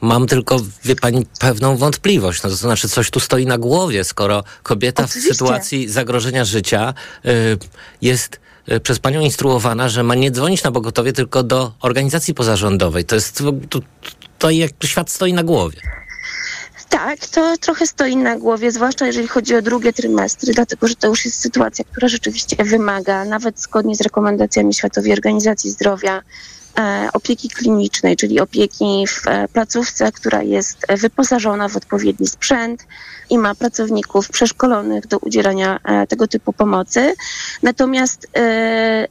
Mam 0.00 0.26
tylko, 0.26 0.56
wie 0.84 0.96
pani, 0.96 1.26
pewną 1.38 1.76
wątpliwość. 1.76 2.42
No 2.42 2.50
to 2.50 2.56
znaczy, 2.56 2.88
coś 2.88 3.10
tu 3.10 3.20
stoi 3.20 3.46
na 3.46 3.58
głowie, 3.58 4.04
skoro 4.04 4.44
kobieta 4.62 5.04
Oczywiście. 5.04 5.30
w 5.30 5.36
sytuacji 5.36 5.88
zagrożenia 5.88 6.44
życia 6.44 6.94
y, 7.26 7.58
jest 8.02 8.40
przez 8.82 8.98
panią 8.98 9.20
instruowana, 9.20 9.88
że 9.88 10.02
ma 10.02 10.14
nie 10.14 10.30
dzwonić 10.30 10.62
na 10.62 10.72
pogotowie, 10.72 11.12
tylko 11.12 11.42
do 11.42 11.72
organizacji 11.80 12.34
pozarządowej. 12.34 13.04
To 13.04 13.14
jest, 13.14 13.42
to, 14.38 14.50
jak 14.50 14.70
świat 14.84 15.10
stoi 15.10 15.32
na 15.32 15.42
głowie. 15.42 15.80
Tak, 16.88 17.26
to 17.26 17.56
trochę 17.58 17.86
stoi 17.86 18.16
na 18.16 18.36
głowie, 18.36 18.72
zwłaszcza 18.72 19.06
jeżeli 19.06 19.28
chodzi 19.28 19.56
o 19.56 19.62
drugie 19.62 19.92
trymestry, 19.92 20.54
dlatego 20.54 20.88
że 20.88 20.94
to 20.94 21.08
już 21.08 21.24
jest 21.24 21.40
sytuacja, 21.40 21.84
która 21.84 22.08
rzeczywiście 22.08 22.64
wymaga, 22.64 23.24
nawet 23.24 23.60
zgodnie 23.60 23.96
z 23.96 24.00
rekomendacjami 24.00 24.74
Światowej 24.74 25.12
Organizacji 25.12 25.70
Zdrowia, 25.70 26.22
opieki 27.12 27.48
klinicznej, 27.48 28.16
czyli 28.16 28.40
opieki 28.40 29.06
w 29.08 29.28
e, 29.28 29.48
placówce, 29.48 30.12
która 30.12 30.42
jest 30.42 30.78
wyposażona 31.00 31.68
w 31.68 31.76
odpowiedni 31.76 32.26
sprzęt 32.26 32.86
i 33.30 33.38
ma 33.38 33.54
pracowników 33.54 34.28
przeszkolonych 34.28 35.06
do 35.06 35.18
udzielania 35.18 35.78
e, 35.84 36.06
tego 36.06 36.28
typu 36.28 36.52
pomocy. 36.52 37.14
Natomiast 37.62 38.28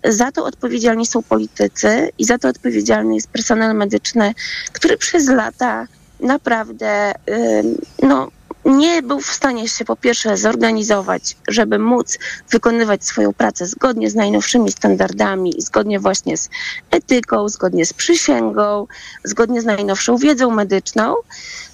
za 0.10 0.32
to 0.32 0.46
odpowiedzialni 0.46 1.06
są 1.06 1.24
politycy 1.24 2.10
i 2.18 2.26
za 2.26 2.38
to 2.38 2.50
odpowiedzialny 2.50 3.16
jest 3.16 3.30
personel 3.30 3.76
medyczny, 3.76 4.34
który 4.74 4.98
przez 4.98 5.28
lata 5.28 5.88
naprawdę 6.20 7.14
no, 8.04 8.28
nie 8.66 9.02
był 9.02 9.20
w 9.20 9.34
stanie 9.34 9.68
się 9.68 9.86
po 9.86 9.96
pierwsze 9.96 10.38
zorganizować, 10.38 11.38
żeby 11.48 11.80
móc 11.80 12.18
wykonywać 12.52 13.06
swoją 13.06 13.34
pracę 13.34 13.66
zgodnie 13.66 14.10
z 14.10 14.16
najnowszymi 14.16 14.72
standardami 14.72 15.54
zgodnie 15.58 16.00
właśnie 16.00 16.38
z 16.38 16.50
etyką, 16.92 17.50
zgodnie 17.50 17.86
z 17.86 17.94
przysięgą, 17.94 18.88
zgodnie 19.24 19.62
z 19.62 19.66
najnowszą 19.66 20.18
wiedzą 20.18 20.52
medyczną. 20.52 21.16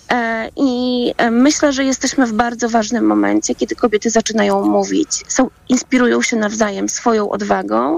E, 0.10 0.50
I 0.56 1.14
e, 1.18 1.32
myślę, 1.32 1.74
że 1.74 1.84
jesteśmy 1.84 2.28
w 2.28 2.34
bardzo 2.34 2.70
ważnym 2.70 3.06
momencie, 3.06 3.56
kiedy 3.56 3.76
kobiety 3.76 4.10
zaczynają 4.10 4.66
mówić, 4.66 5.24
są, 5.28 5.50
inspirują 5.70 6.22
się 6.22 6.38
nawzajem 6.38 6.90
swoją 6.90 7.30
odwagą 7.30 7.98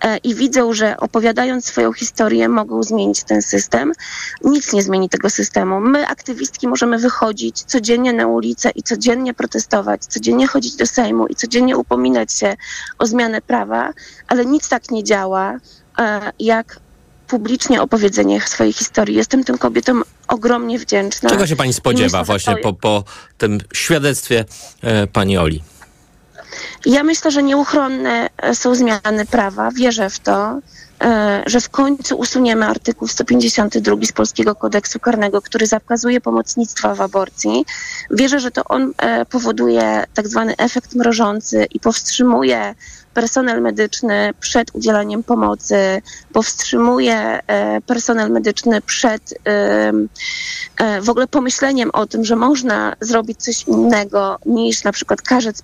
e, 0.00 0.16
i 0.16 0.34
widzą, 0.34 0.72
że 0.72 0.96
opowiadając 0.96 1.64
swoją 1.64 1.92
historię, 1.92 2.48
mogą 2.48 2.82
zmienić 2.82 3.24
ten 3.24 3.42
system. 3.42 3.92
Nic 4.44 4.72
nie 4.72 4.82
zmieni 4.82 5.08
tego 5.08 5.30
systemu. 5.30 5.80
My, 5.80 6.06
aktywistki, 6.06 6.68
możemy 6.68 6.98
wychodzić 6.98 7.62
codziennie 7.62 8.12
na 8.12 8.26
ulicę 8.26 8.70
i 8.74 8.82
codziennie 8.82 9.34
protestować, 9.34 10.04
codziennie 10.04 10.46
chodzić 10.46 10.76
do 10.76 10.86
Sejmu 10.86 11.26
i 11.26 11.34
codziennie 11.34 11.76
upominać 11.76 12.32
się 12.32 12.56
o 12.98 13.06
zmianę 13.06 13.42
prawa, 13.42 13.92
ale 14.28 14.46
nic 14.46 14.68
tak 14.68 14.90
nie 14.90 15.04
działa, 15.04 15.58
jak 16.38 16.80
publicznie 17.30 17.82
opowiedzenie 17.82 18.40
swojej 18.40 18.72
historii. 18.72 19.16
Jestem 19.16 19.44
tym 19.44 19.58
kobietom 19.58 20.04
ogromnie 20.28 20.78
wdzięczna. 20.78 21.30
Czego 21.30 21.46
się 21.46 21.56
pani 21.56 21.72
spodziewa 21.72 22.18
myślę, 22.18 22.24
właśnie 22.24 22.56
po, 22.56 22.72
po 22.72 23.04
tym 23.38 23.58
świadectwie 23.74 24.44
e, 24.82 25.06
pani 25.06 25.38
Oli? 25.38 25.62
Ja 26.86 27.04
myślę, 27.04 27.30
że 27.30 27.42
nieuchronne 27.42 28.28
są 28.54 28.74
zmiany 28.74 29.26
prawa, 29.26 29.70
wierzę 29.70 30.10
w 30.10 30.18
to. 30.18 30.60
E, 31.04 31.42
że 31.46 31.60
w 31.60 31.68
końcu 31.68 32.16
usuniemy 32.16 32.66
artykuł 32.66 33.08
152 33.08 33.96
z 34.02 34.12
Polskiego 34.12 34.54
Kodeksu 34.54 35.00
Karnego, 35.00 35.42
który 35.42 35.66
zakazuje 35.66 36.20
pomocnictwa 36.20 36.94
w 36.94 37.00
aborcji. 37.00 37.64
Wierzę, 38.10 38.40
że 38.40 38.50
to 38.50 38.64
on 38.64 38.92
e, 38.98 39.26
powoduje 39.26 40.04
tak 40.14 40.28
zwany 40.28 40.56
efekt 40.56 40.94
mrożący 40.94 41.66
i 41.70 41.80
powstrzymuje 41.80 42.74
personel 43.14 43.62
medyczny 43.62 44.34
przed 44.40 44.74
udzielaniem 44.74 45.22
pomocy, 45.22 46.02
powstrzymuje 46.32 47.40
e, 47.46 47.80
personel 47.80 48.30
medyczny 48.30 48.80
przed 48.80 49.34
w 51.02 51.10
ogóle 51.10 51.26
pomyśleniem 51.26 51.90
o 51.92 52.06
tym, 52.06 52.24
że 52.24 52.36
można 52.36 52.96
zrobić 53.00 53.42
coś 53.42 53.62
innego 53.62 54.38
niż 54.46 54.84
na 54.84 54.92
przykład 54.92 55.22
kazać, 55.22 55.56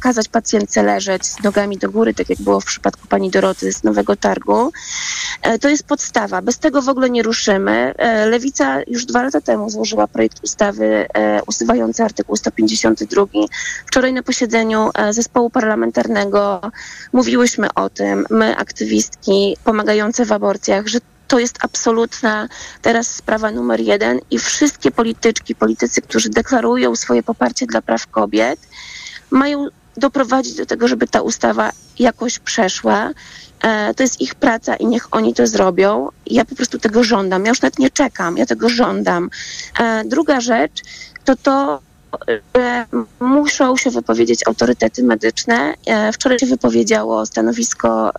kazać 0.00 0.28
pacjentce 0.28 0.82
leżeć 0.82 1.26
z 1.26 1.42
nogami 1.42 1.78
do 1.78 1.90
góry, 1.90 2.14
tak 2.14 2.30
jak 2.30 2.40
było 2.40 2.60
w 2.60 2.64
przypadku 2.64 3.08
pani 3.08 3.30
Doroty 3.30 3.72
z 3.72 3.84
Nowego 3.84 4.16
Targu. 4.16 4.72
E, 5.42 5.58
to 5.58 5.68
jest 5.68 5.82
podstawa. 5.82 6.42
Bez 6.42 6.58
tego 6.58 6.82
w 6.82 6.88
ogóle 6.88 7.10
nie 7.10 7.22
ruszymy. 7.22 7.94
E, 7.96 8.26
Lewica 8.26 8.82
już 8.86 9.04
dwa 9.04 9.22
lata 9.22 9.40
temu 9.40 9.70
złożyła 9.70 10.06
projekt 10.06 10.44
ustawy 10.44 11.06
e, 11.14 11.40
usuwający 11.46 12.04
artykuł 12.04 12.36
152. 12.36 13.26
Wczoraj 13.86 14.12
na 14.12 14.22
posiedzeniu 14.22 14.90
zespołu 15.10 15.50
parlamentarnego 15.50 16.60
mówiłyśmy 17.12 17.74
o 17.74 17.90
tym, 17.90 18.26
my 18.30 18.56
aktywistki 18.56 19.56
pomagające 19.64 20.24
w 20.24 20.32
aborcjach, 20.32 20.86
że 20.86 20.98
to 21.28 21.38
jest 21.38 21.58
absolutna 21.64 22.48
teraz 22.82 23.14
sprawa 23.14 23.50
numer 23.50 23.80
jeden 23.80 24.20
i 24.30 24.38
wszystkie 24.38 24.90
polityczki, 24.90 25.54
politycy, 25.54 26.02
którzy 26.02 26.30
deklarują 26.30 26.96
swoje 26.96 27.22
poparcie 27.22 27.66
dla 27.66 27.82
praw 27.82 28.06
kobiet, 28.06 28.60
mają 29.30 29.66
doprowadzić 29.96 30.54
do 30.54 30.66
tego, 30.66 30.88
żeby 30.88 31.06
ta 31.06 31.22
ustawa 31.22 31.70
jakoś 31.98 32.38
przeszła. 32.38 33.10
E, 33.62 33.94
to 33.94 34.02
jest 34.02 34.20
ich 34.20 34.34
praca 34.34 34.76
i 34.76 34.86
niech 34.86 35.08
oni 35.10 35.34
to 35.34 35.46
zrobią. 35.46 36.08
Ja 36.26 36.44
po 36.44 36.54
prostu 36.54 36.78
tego 36.78 37.04
żądam. 37.04 37.44
Ja 37.44 37.48
już 37.48 37.62
nawet 37.62 37.78
nie 37.78 37.90
czekam, 37.90 38.36
ja 38.36 38.46
tego 38.46 38.68
żądam. 38.68 39.30
E, 39.78 40.04
druga 40.04 40.40
rzecz 40.40 40.82
to 41.24 41.36
to, 41.36 41.80
muszą 43.20 43.76
się 43.76 43.90
wypowiedzieć 43.90 44.46
autorytety 44.46 45.02
medyczne. 45.02 45.74
E, 45.86 46.12
wczoraj 46.12 46.38
się 46.38 46.46
wypowiedziało 46.46 47.26
stanowisko, 47.26 48.10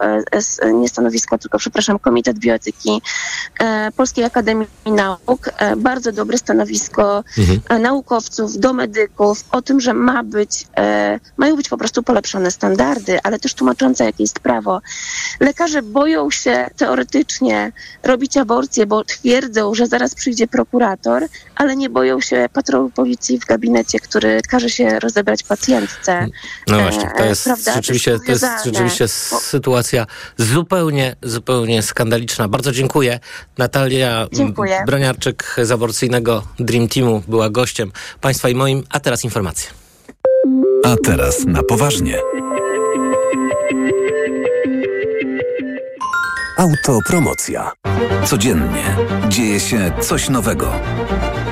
e, 0.61 0.73
nie 0.73 0.89
stanowisko, 0.89 1.37
tylko 1.37 1.57
przepraszam, 1.57 1.99
Komitet 1.99 2.39
Bioetyki 2.39 3.01
e, 3.59 3.91
Polskiej 3.91 4.23
Akademii 4.23 4.67
Nauk. 4.85 5.49
Bardzo 5.77 6.11
dobre 6.11 6.37
stanowisko 6.37 7.23
mhm. 7.37 7.81
naukowców 7.81 8.57
do 8.57 8.73
medyków 8.73 9.43
o 9.51 9.61
tym, 9.61 9.81
że 9.81 9.93
ma 9.93 10.23
być, 10.23 10.67
mają 11.37 11.55
być 11.55 11.69
po 11.69 11.77
prostu 11.77 12.03
polepszone 12.03 12.51
standardy, 12.51 13.19
ale 13.23 13.39
też 13.39 13.53
tłumaczące, 13.53 14.05
jakie 14.05 14.23
jest 14.23 14.39
prawo. 14.39 14.81
Lekarze 15.39 15.81
boją 15.81 16.31
się 16.31 16.69
teoretycznie 16.77 17.71
robić 18.03 18.37
aborcję, 18.37 18.85
bo 18.85 19.03
twierdzą, 19.03 19.73
że 19.73 19.87
zaraz 19.87 20.15
przyjdzie 20.15 20.47
prokurator, 20.47 21.27
ale 21.55 21.75
nie 21.75 21.89
boją 21.89 22.19
się 22.19 22.49
patrolu 22.53 22.89
policji 22.89 23.39
w 23.39 23.45
gabinecie 23.45 23.80
gabinecie, 23.81 23.99
który 23.99 24.41
każe 24.49 24.69
się 24.69 24.99
rozebrać 24.99 25.43
pacjentce. 25.43 26.27
No 26.67 26.79
właśnie, 26.79 27.09
to 27.17 27.23
e, 27.23 27.27
jest 27.27 27.43
Prawda? 27.43 27.73
rzeczywiście, 27.73 28.19
to 28.25 28.31
jest 28.31 28.45
rzeczywiście 28.65 29.07
sytuacja 29.07 30.05
zupełnie, 30.37 31.15
zupełnie 31.21 31.81
skandaliczna. 31.81 32.47
Bardzo 32.47 32.71
dziękuję. 32.71 33.19
Natalia 33.57 34.27
dziękuję. 34.33 34.83
Broniarczyk 34.85 35.55
z 35.63 35.71
aborcyjnego 35.71 36.43
Dream 36.59 36.87
Teamu 36.87 37.23
była 37.27 37.49
gościem 37.49 37.91
Państwa 38.21 38.49
i 38.49 38.55
moim, 38.55 38.83
a 38.89 38.99
teraz 38.99 39.23
informacje. 39.23 39.69
A 40.83 40.95
teraz 41.03 41.45
na 41.45 41.63
poważnie. 41.63 42.17
Autopromocja. 46.57 47.71
Codziennie 48.25 48.95
dzieje 49.29 49.59
się 49.59 49.91
coś 50.01 50.29
nowego. 50.29 50.71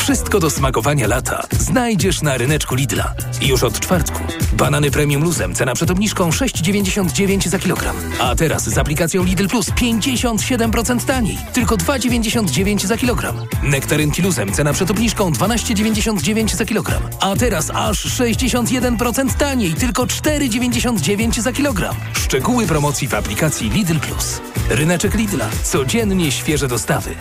Wszystko 0.00 0.40
do 0.40 0.50
smakowania 0.50 1.06
lata 1.06 1.42
znajdziesz 1.50 2.22
na 2.22 2.38
ryneczku 2.38 2.74
Lidla. 2.74 3.14
Już 3.42 3.62
od 3.62 3.80
czwartku. 3.80 4.22
Banany 4.52 4.90
premium 4.90 5.22
luzem, 5.22 5.54
cena 5.54 5.74
przed 5.74 5.90
obniżką 5.90 6.30
6,99 6.30 7.48
za 7.48 7.58
kilogram. 7.58 7.96
A 8.20 8.34
teraz 8.34 8.68
z 8.68 8.78
aplikacją 8.78 9.24
Lidl 9.24 9.46
Plus 9.48 9.70
57% 9.70 11.04
taniej. 11.04 11.38
Tylko 11.52 11.76
2,99 11.76 12.86
za 12.86 12.96
kilogram. 12.96 13.36
Nektarynki 13.62 14.22
luzem, 14.22 14.52
cena 14.52 14.72
przed 14.72 14.90
obniżką 14.90 15.30
12,99 15.30 16.56
za 16.56 16.64
kilogram. 16.64 17.02
A 17.20 17.36
teraz 17.36 17.70
aż 17.74 18.06
61% 18.06 19.34
taniej. 19.34 19.74
Tylko 19.74 20.02
4,99 20.02 21.40
za 21.40 21.52
kilogram. 21.52 21.96
Szczegóły 22.12 22.66
promocji 22.66 23.08
w 23.08 23.14
aplikacji 23.14 23.70
Lidl 23.70 23.98
Plus. 23.98 24.40
Ryneczek 24.68 25.14
Lidla. 25.14 25.48
Codziennie 25.62 26.32
świeże 26.32 26.68
dostawy. 26.68 27.14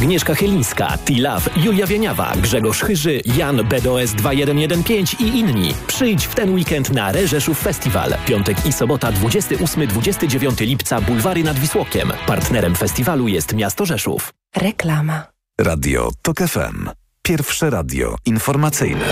Agnieszka 0.00 0.34
Chylińska, 0.34 0.98
T-Love, 1.04 1.50
Julia 1.56 1.86
Wieniawa, 1.86 2.32
Grzegorz 2.36 2.82
Chyży, 2.82 3.20
Jan 3.36 3.56
BDOS 3.56 4.12
2115 4.12 5.16
i 5.20 5.38
inni. 5.38 5.74
Przyjdź 5.86 6.26
w 6.26 6.34
ten 6.34 6.54
weekend 6.54 6.90
na 6.90 7.12
Reżeszów 7.12 7.60
Festiwal. 7.60 8.14
Piątek 8.26 8.66
i 8.66 8.72
sobota 8.72 9.12
28-29 9.12 10.60
lipca 10.60 11.00
Bulwary 11.00 11.44
nad 11.44 11.58
Wisłokiem. 11.58 12.12
Partnerem 12.26 12.74
festiwalu 12.74 13.28
jest 13.28 13.54
miasto 13.54 13.86
Rzeszów. 13.86 14.32
Reklama. 14.56 15.26
Radio 15.60 16.10
TOK 16.22 16.38
FM. 16.38 16.90
Pierwsze 17.22 17.70
radio 17.70 18.16
informacyjne. 18.26 19.04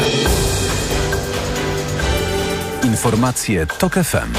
Informacje 2.84 3.66
TOK 3.66 3.94
FM. 3.94 4.32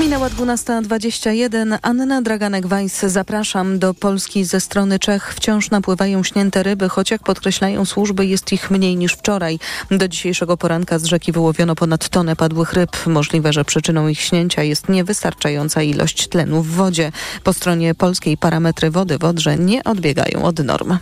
Minęła 0.00 0.28
12.21. 0.28 1.78
Anna 1.82 2.22
Draganek-Weiss. 2.22 3.08
Zapraszam 3.08 3.78
do 3.78 3.94
Polski 3.94 4.44
ze 4.44 4.60
strony 4.60 4.98
Czech. 4.98 5.34
Wciąż 5.34 5.70
napływają 5.70 6.22
śnięte 6.22 6.62
ryby, 6.62 6.88
choć 6.88 7.10
jak 7.10 7.22
podkreślają 7.22 7.84
służby, 7.84 8.26
jest 8.26 8.52
ich 8.52 8.70
mniej 8.70 8.96
niż 8.96 9.12
wczoraj. 9.12 9.58
Do 9.90 10.08
dzisiejszego 10.08 10.56
poranka 10.56 10.98
z 10.98 11.04
rzeki 11.04 11.32
wyłowiono 11.32 11.74
ponad 11.74 12.08
tonę 12.08 12.36
padłych 12.36 12.72
ryb. 12.72 13.06
Możliwe, 13.06 13.52
że 13.52 13.64
przyczyną 13.64 14.08
ich 14.08 14.20
śnięcia 14.20 14.62
jest 14.62 14.88
niewystarczająca 14.88 15.82
ilość 15.82 16.28
tlenu 16.28 16.62
w 16.62 16.70
wodzie. 16.70 17.12
Po 17.44 17.52
stronie 17.52 17.94
polskiej 17.94 18.36
parametry 18.36 18.90
wody 18.90 19.18
w 19.18 19.24
Odrze 19.24 19.58
nie 19.58 19.84
odbiegają 19.84 20.44
od 20.44 20.58
norm. 20.58 20.98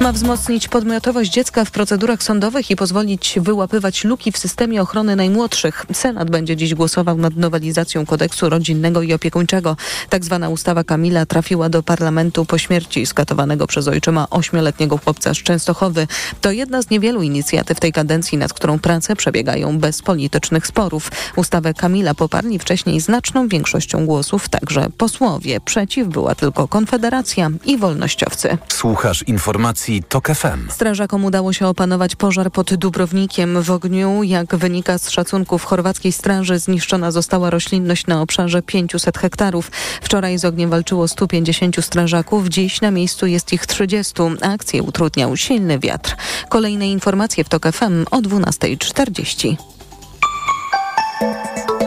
Ma 0.00 0.12
wzmocnić 0.12 0.68
podmiotowość 0.68 1.30
dziecka 1.30 1.64
w 1.64 1.70
procedurach 1.70 2.22
sądowych 2.22 2.70
i 2.70 2.76
pozwolić 2.76 3.38
wyłapywać 3.40 4.04
luki 4.04 4.32
w 4.32 4.38
systemie 4.38 4.82
ochrony 4.82 5.16
najmłodszych. 5.16 5.86
Senat 5.92 6.30
będzie 6.30 6.56
dziś 6.56 6.74
głosował 6.74 7.18
nad 7.18 7.36
nowelizacją 7.36 8.06
kodeksu 8.06 8.15
rodzinnego 8.42 9.02
i 9.02 9.12
opiekuńczego. 9.12 9.76
Tak 10.08 10.24
zwana 10.24 10.48
ustawa 10.48 10.84
Kamila 10.84 11.26
trafiła 11.26 11.68
do 11.68 11.82
parlamentu 11.82 12.44
po 12.44 12.58
śmierci 12.58 13.06
skatowanego 13.06 13.66
przez 13.66 13.88
ojczyma 13.88 14.26
ośmioletniego 14.30 14.98
chłopca 14.98 15.34
z 15.34 15.36
Częstochowy. 15.36 16.06
To 16.40 16.50
jedna 16.50 16.82
z 16.82 16.90
niewielu 16.90 17.22
inicjatyw 17.22 17.80
tej 17.80 17.92
kadencji, 17.92 18.38
nad 18.38 18.52
którą 18.52 18.78
prace 18.78 19.16
przebiegają 19.16 19.78
bez 19.78 20.02
politycznych 20.02 20.66
sporów. 20.66 21.10
Ustawę 21.36 21.74
Kamila 21.74 22.14
poparli 22.14 22.58
wcześniej 22.58 23.00
znaczną 23.00 23.48
większością 23.48 24.06
głosów 24.06 24.48
także 24.48 24.86
posłowie. 24.98 25.60
Przeciw 25.60 26.08
była 26.08 26.34
tylko 26.34 26.68
Konfederacja 26.68 27.50
i 27.64 27.78
wolnościowcy. 27.78 28.58
Słuchasz 28.68 29.22
informacji 29.22 30.02
TOK 30.08 30.28
FM. 30.28 30.70
Strażakom 30.70 31.24
udało 31.24 31.52
się 31.52 31.66
opanować 31.66 32.16
pożar 32.16 32.50
pod 32.52 32.74
Dubrownikiem. 32.74 33.62
W 33.62 33.70
ogniu, 33.70 34.22
jak 34.22 34.56
wynika 34.56 34.98
z 34.98 35.10
szacunków 35.10 35.64
chorwackiej 35.64 36.12
straży, 36.12 36.58
zniszczona 36.58 37.10
została 37.10 37.50
roślinność 37.50 38.05
na 38.08 38.22
obszarze 38.22 38.62
500 38.62 39.18
hektarów. 39.18 39.70
Wczoraj 40.02 40.38
z 40.38 40.44
ogniem 40.44 40.70
walczyło 40.70 41.08
150 41.08 41.84
strażaków, 41.84 42.48
dziś 42.48 42.80
na 42.80 42.90
miejscu 42.90 43.26
jest 43.26 43.52
ich 43.52 43.66
30. 43.66 44.14
Akcję 44.40 44.82
utrudniał 44.82 45.36
silny 45.36 45.78
wiatr. 45.78 46.16
Kolejne 46.48 46.88
informacje 46.88 47.44
w 47.44 47.48
TOK 47.48 47.66
FM 47.72 48.04
o 48.10 48.18
12.40. 48.18 49.56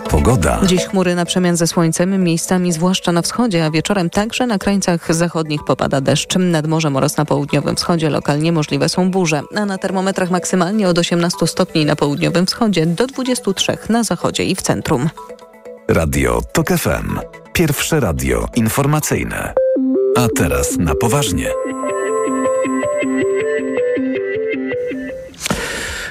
Pogoda. 0.10 0.60
Dziś 0.66 0.86
chmury 0.86 1.16
na 1.16 1.26
przemian 1.26 1.58
ze 1.58 1.68
słońcem, 1.68 2.24
miejscami 2.24 2.72
zwłaszcza 2.72 3.12
na 3.12 3.22
wschodzie, 3.22 3.66
a 3.66 3.72
wieczorem 3.72 4.10
także 4.10 4.48
na 4.48 4.58
krańcach 4.58 5.16
zachodnich 5.16 5.64
popada 5.64 6.02
deszcz. 6.02 6.36
Nad 6.36 6.68
morzem 6.68 6.96
oraz 6.96 7.18
na 7.18 7.26
południowym 7.26 7.76
wschodzie 7.76 8.10
lokalnie 8.10 8.52
możliwe 8.52 8.90
są 8.90 9.12
burze, 9.12 9.42
a 9.56 9.66
na 9.66 9.78
termometrach 9.78 10.32
maksymalnie 10.32 10.88
od 10.88 10.98
18 10.98 11.48
stopni 11.48 11.86
na 11.86 11.96
południowym 11.96 12.46
wschodzie 12.46 12.86
do 12.86 13.08
23 13.08 13.78
na 13.90 14.04
zachodzie 14.04 14.44
i 14.44 14.56
w 14.56 14.62
centrum. 14.62 15.10
Radio 15.90 16.42
TOK 16.54 16.68
FM. 16.68 17.20
Pierwsze 17.54 18.00
radio 18.00 18.48
informacyjne. 18.56 19.54
A 20.18 20.28
teraz 20.36 20.78
na 20.78 20.96
poważnie. 20.96 21.52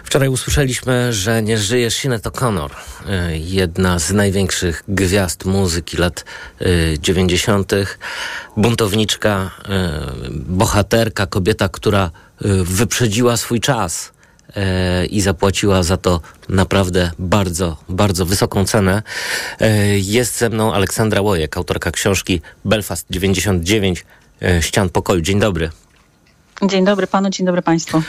Wczoraj 0.05 0.29
usłyszeliśmy, 0.29 1.13
że 1.13 1.43
nie 1.43 1.59
żyje 1.59 1.91
Sinead 1.91 2.23
O'Connor, 2.23 2.71
y, 2.71 3.39
jedna 3.39 3.99
z 3.99 4.13
największych 4.13 4.85
gwiazd 4.89 5.45
muzyki 5.45 5.97
lat 5.97 6.25
90., 6.99 7.73
buntowniczka, 8.57 9.51
y, 9.61 9.71
bohaterka, 10.31 11.27
kobieta, 11.27 11.69
która 11.69 12.11
y, 12.45 12.65
wyprzedziła 12.65 13.37
swój 13.37 13.61
czas 13.61 14.13
i 15.11 15.21
zapłaciła 15.21 15.83
za 15.83 15.97
to 15.97 16.21
naprawdę 16.49 17.11
bardzo, 17.19 17.77
bardzo 17.89 18.27
wysoką 18.27 18.65
cenę. 18.65 19.03
Jest 19.97 20.39
ze 20.39 20.51
mną 20.51 20.75
Aleksandra 20.75 21.21
Łojek, 21.21 21.57
autorka 21.57 21.91
książki 21.91 22.41
Belfast 22.65 23.07
99, 23.11 24.05
Ścian 24.61 24.89
Pokoju. 24.91 25.21
Dzień 25.21 25.41
dobry. 25.41 25.71
Dzień 26.63 26.85
dobry 26.85 27.07
panu, 27.07 27.31
dzień 27.31 27.47
dobry 27.47 27.63
państwu. 27.63 28.03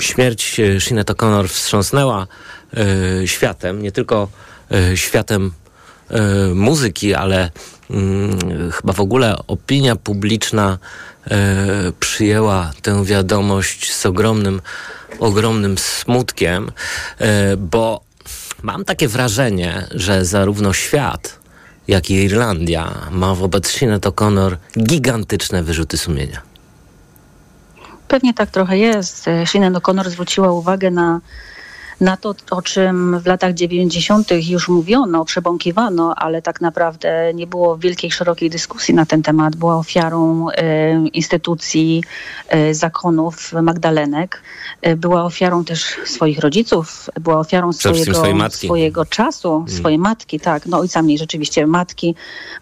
Śmierć 0.00 0.60
Sinead 0.78 1.10
O'Connor 1.10 1.48
wstrząsnęła 1.48 2.26
e, 3.22 3.28
światem, 3.28 3.82
nie 3.82 3.92
tylko 3.92 4.28
e, 4.72 4.96
światem 4.96 5.52
e, 6.10 6.20
muzyki, 6.54 7.14
ale 7.14 7.50
mm, 7.90 8.70
chyba 8.72 8.92
w 8.92 9.00
ogóle 9.00 9.36
opinia 9.46 9.96
publiczna 9.96 10.78
przyjęła 12.00 12.72
tę 12.82 13.04
wiadomość 13.04 13.92
z 13.92 14.06
ogromnym, 14.06 14.60
ogromnym 15.18 15.78
smutkiem, 15.78 16.70
bo 17.58 18.00
mam 18.62 18.84
takie 18.84 19.08
wrażenie, 19.08 19.86
że 19.90 20.24
zarówno 20.24 20.72
świat, 20.72 21.38
jak 21.88 22.10
i 22.10 22.14
Irlandia 22.14 22.92
ma 23.10 23.34
wobec 23.34 23.70
Sinead 23.70 24.06
O'Connor 24.06 24.56
gigantyczne 24.78 25.62
wyrzuty 25.62 25.98
sumienia. 25.98 26.42
Pewnie 28.08 28.34
tak 28.34 28.50
trochę 28.50 28.78
jest. 28.78 29.26
Sinead 29.44 29.74
O'Connor 29.74 30.10
zwróciła 30.10 30.52
uwagę 30.52 30.90
na, 30.90 31.20
na 32.00 32.16
to, 32.16 32.34
o 32.50 32.62
czym 32.62 33.20
w 33.20 33.26
latach 33.26 33.54
90. 33.54 34.30
już 34.48 34.68
mówiono, 34.68 35.24
przebąkiwano, 35.24 36.14
ale 36.14 36.42
tak 36.42 36.60
naprawdę 36.60 37.34
nie 37.34 37.46
było 37.46 37.78
wielkiej, 37.78 38.10
szerokiej 38.10 38.50
dyskusji 38.50 38.94
na 38.94 39.06
ten 39.06 39.22
temat. 39.22 39.56
Była 39.56 39.76
ofiarą 39.76 40.50
e, 40.50 40.92
instytucji, 41.08 42.02
e, 42.48 42.74
zakonów 42.74 43.52
Magdalenek. 43.52 44.42
E, 44.82 44.96
była 44.96 45.24
ofiarą 45.24 45.64
też 45.64 45.96
swoich 46.04 46.38
rodziców, 46.38 47.10
była 47.20 47.38
ofiarą 47.38 47.72
swojego, 47.72 48.50
swojego 48.50 49.06
czasu, 49.06 49.56
mm. 49.56 49.68
swojej 49.68 49.98
matki, 49.98 50.40
tak, 50.40 50.66
no 50.66 50.78
ojca 50.78 51.02
mniej 51.02 51.18
rzeczywiście, 51.18 51.66
matki. 51.66 52.14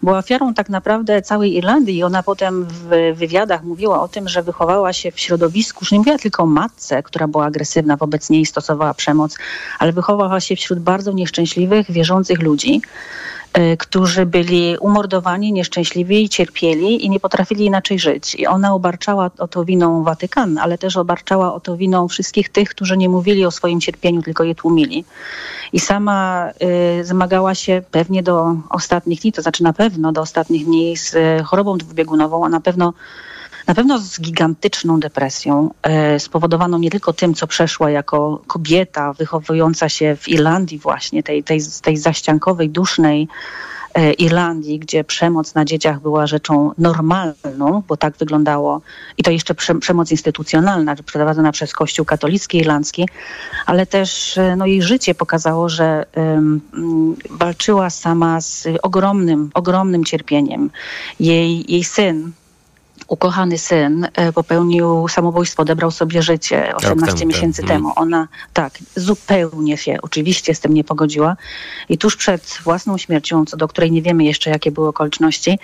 Była 0.03 0.17
ofiarą 0.17 0.53
tak 0.53 0.69
naprawdę 0.69 1.21
całej 1.21 1.55
Irlandii 1.55 1.97
i 1.97 2.03
ona 2.03 2.23
potem 2.23 2.65
w 2.65 3.13
wywiadach 3.15 3.63
mówiła 3.63 4.01
o 4.01 4.07
tym, 4.07 4.29
że 4.29 4.43
wychowała 4.43 4.93
się 4.93 5.11
w 5.11 5.19
środowisku, 5.19 5.85
że 5.85 5.95
nie 5.95 5.99
mówiła 5.99 6.17
tylko 6.17 6.43
o 6.43 6.45
matce, 6.45 7.03
która 7.03 7.27
była 7.27 7.45
agresywna 7.45 7.97
wobec 7.97 8.29
niej 8.29 8.45
stosowała 8.45 8.93
przemoc, 8.93 9.24
ale 9.79 9.93
wychowała 9.93 10.39
się 10.39 10.55
wśród 10.55 10.79
bardzo 10.79 11.11
nieszczęśliwych, 11.11 11.91
wierzących 11.91 12.41
ludzi. 12.41 12.81
Y, 13.57 13.77
którzy 13.77 14.25
byli 14.25 14.77
umordowani, 14.77 15.53
nieszczęśliwi 15.53 16.29
cierpieli 16.29 17.05
i 17.05 17.09
nie 17.09 17.19
potrafili 17.19 17.65
inaczej 17.65 17.99
żyć. 17.99 18.35
I 18.35 18.47
ona 18.47 18.73
obarczała 18.73 19.31
o 19.37 19.47
to 19.47 19.65
winą 19.65 20.03
Watykan, 20.03 20.57
ale 20.57 20.77
też 20.77 20.97
obarczała 20.97 21.53
o 21.53 21.59
to 21.59 21.77
winą 21.77 22.07
wszystkich 22.07 22.49
tych, 22.49 22.69
którzy 22.69 22.97
nie 22.97 23.09
mówili 23.09 23.45
o 23.45 23.51
swoim 23.51 23.81
cierpieniu, 23.81 24.21
tylko 24.21 24.43
je 24.43 24.55
tłumili. 24.55 25.05
I 25.73 25.79
sama 25.79 26.49
y, 26.99 27.05
zmagała 27.05 27.55
się 27.55 27.81
pewnie 27.91 28.23
do 28.23 28.55
ostatnich 28.69 29.21
dni, 29.21 29.31
to 29.31 29.41
znaczy 29.41 29.63
na 29.63 29.73
pewno 29.73 30.11
do 30.11 30.21
ostatnich 30.21 30.65
dni 30.65 30.97
z 30.97 31.13
y, 31.13 31.43
chorobą 31.43 31.77
dwubiegunową, 31.77 32.45
a 32.45 32.49
na 32.49 32.59
pewno 32.59 32.93
na 33.67 33.75
pewno 33.75 33.99
z 33.99 34.21
gigantyczną 34.21 34.99
depresją, 34.99 35.69
e, 35.83 36.19
spowodowaną 36.19 36.79
nie 36.79 36.91
tylko 36.91 37.13
tym, 37.13 37.33
co 37.33 37.47
przeszła 37.47 37.89
jako 37.89 38.41
kobieta 38.47 39.13
wychowująca 39.13 39.89
się 39.89 40.15
w 40.15 40.29
Irlandii 40.29 40.79
właśnie, 40.79 41.23
tej, 41.23 41.43
tej, 41.43 41.59
tej 41.81 41.97
zaściankowej, 41.97 42.69
dusznej 42.69 43.27
e, 43.93 44.13
Irlandii, 44.13 44.79
gdzie 44.79 45.03
przemoc 45.03 45.55
na 45.55 45.65
dzieciach 45.65 46.01
była 46.01 46.27
rzeczą 46.27 46.71
normalną, 46.77 47.83
bo 47.87 47.97
tak 47.97 48.17
wyglądało, 48.17 48.81
i 49.17 49.23
to 49.23 49.31
jeszcze 49.31 49.55
prze, 49.55 49.75
przemoc 49.75 50.11
instytucjonalna, 50.11 50.95
przeprowadzona 50.95 51.51
przez 51.51 51.73
Kościół 51.73 52.05
katolicki 52.05 52.57
irlandzki, 52.57 53.09
ale 53.65 53.85
też 53.85 54.37
e, 54.37 54.55
no, 54.55 54.65
jej 54.65 54.81
życie 54.81 55.15
pokazało, 55.15 55.69
że 55.69 56.05
um, 56.15 56.61
walczyła 57.29 57.89
sama 57.89 58.41
z 58.41 58.67
ogromnym, 58.81 59.49
ogromnym 59.53 60.05
cierpieniem. 60.05 60.69
Jej, 61.19 61.71
jej 61.71 61.83
syn, 61.83 62.31
ukochany 63.07 63.57
syn 63.57 64.07
e, 64.13 64.33
popełnił 64.33 65.07
samobójstwo, 65.07 65.61
odebrał 65.61 65.91
sobie 65.91 66.21
życie 66.21 66.75
18 66.75 67.17
temu, 67.17 67.27
miesięcy 67.27 67.63
temu. 67.63 67.91
Ona 67.95 68.27
tak, 68.53 68.73
zupełnie 68.95 69.77
się 69.77 69.97
oczywiście 70.01 70.55
z 70.55 70.59
tym 70.59 70.73
nie 70.73 70.83
pogodziła 70.83 71.37
i 71.89 71.97
tuż 71.97 72.15
przed 72.15 72.59
własną 72.63 72.97
śmiercią, 72.97 73.45
co 73.45 73.57
do 73.57 73.67
której 73.67 73.91
nie 73.91 74.01
wiemy 74.01 74.23
jeszcze 74.23 74.49
jakie 74.49 74.71
były 74.71 74.87
okoliczności, 74.87 75.59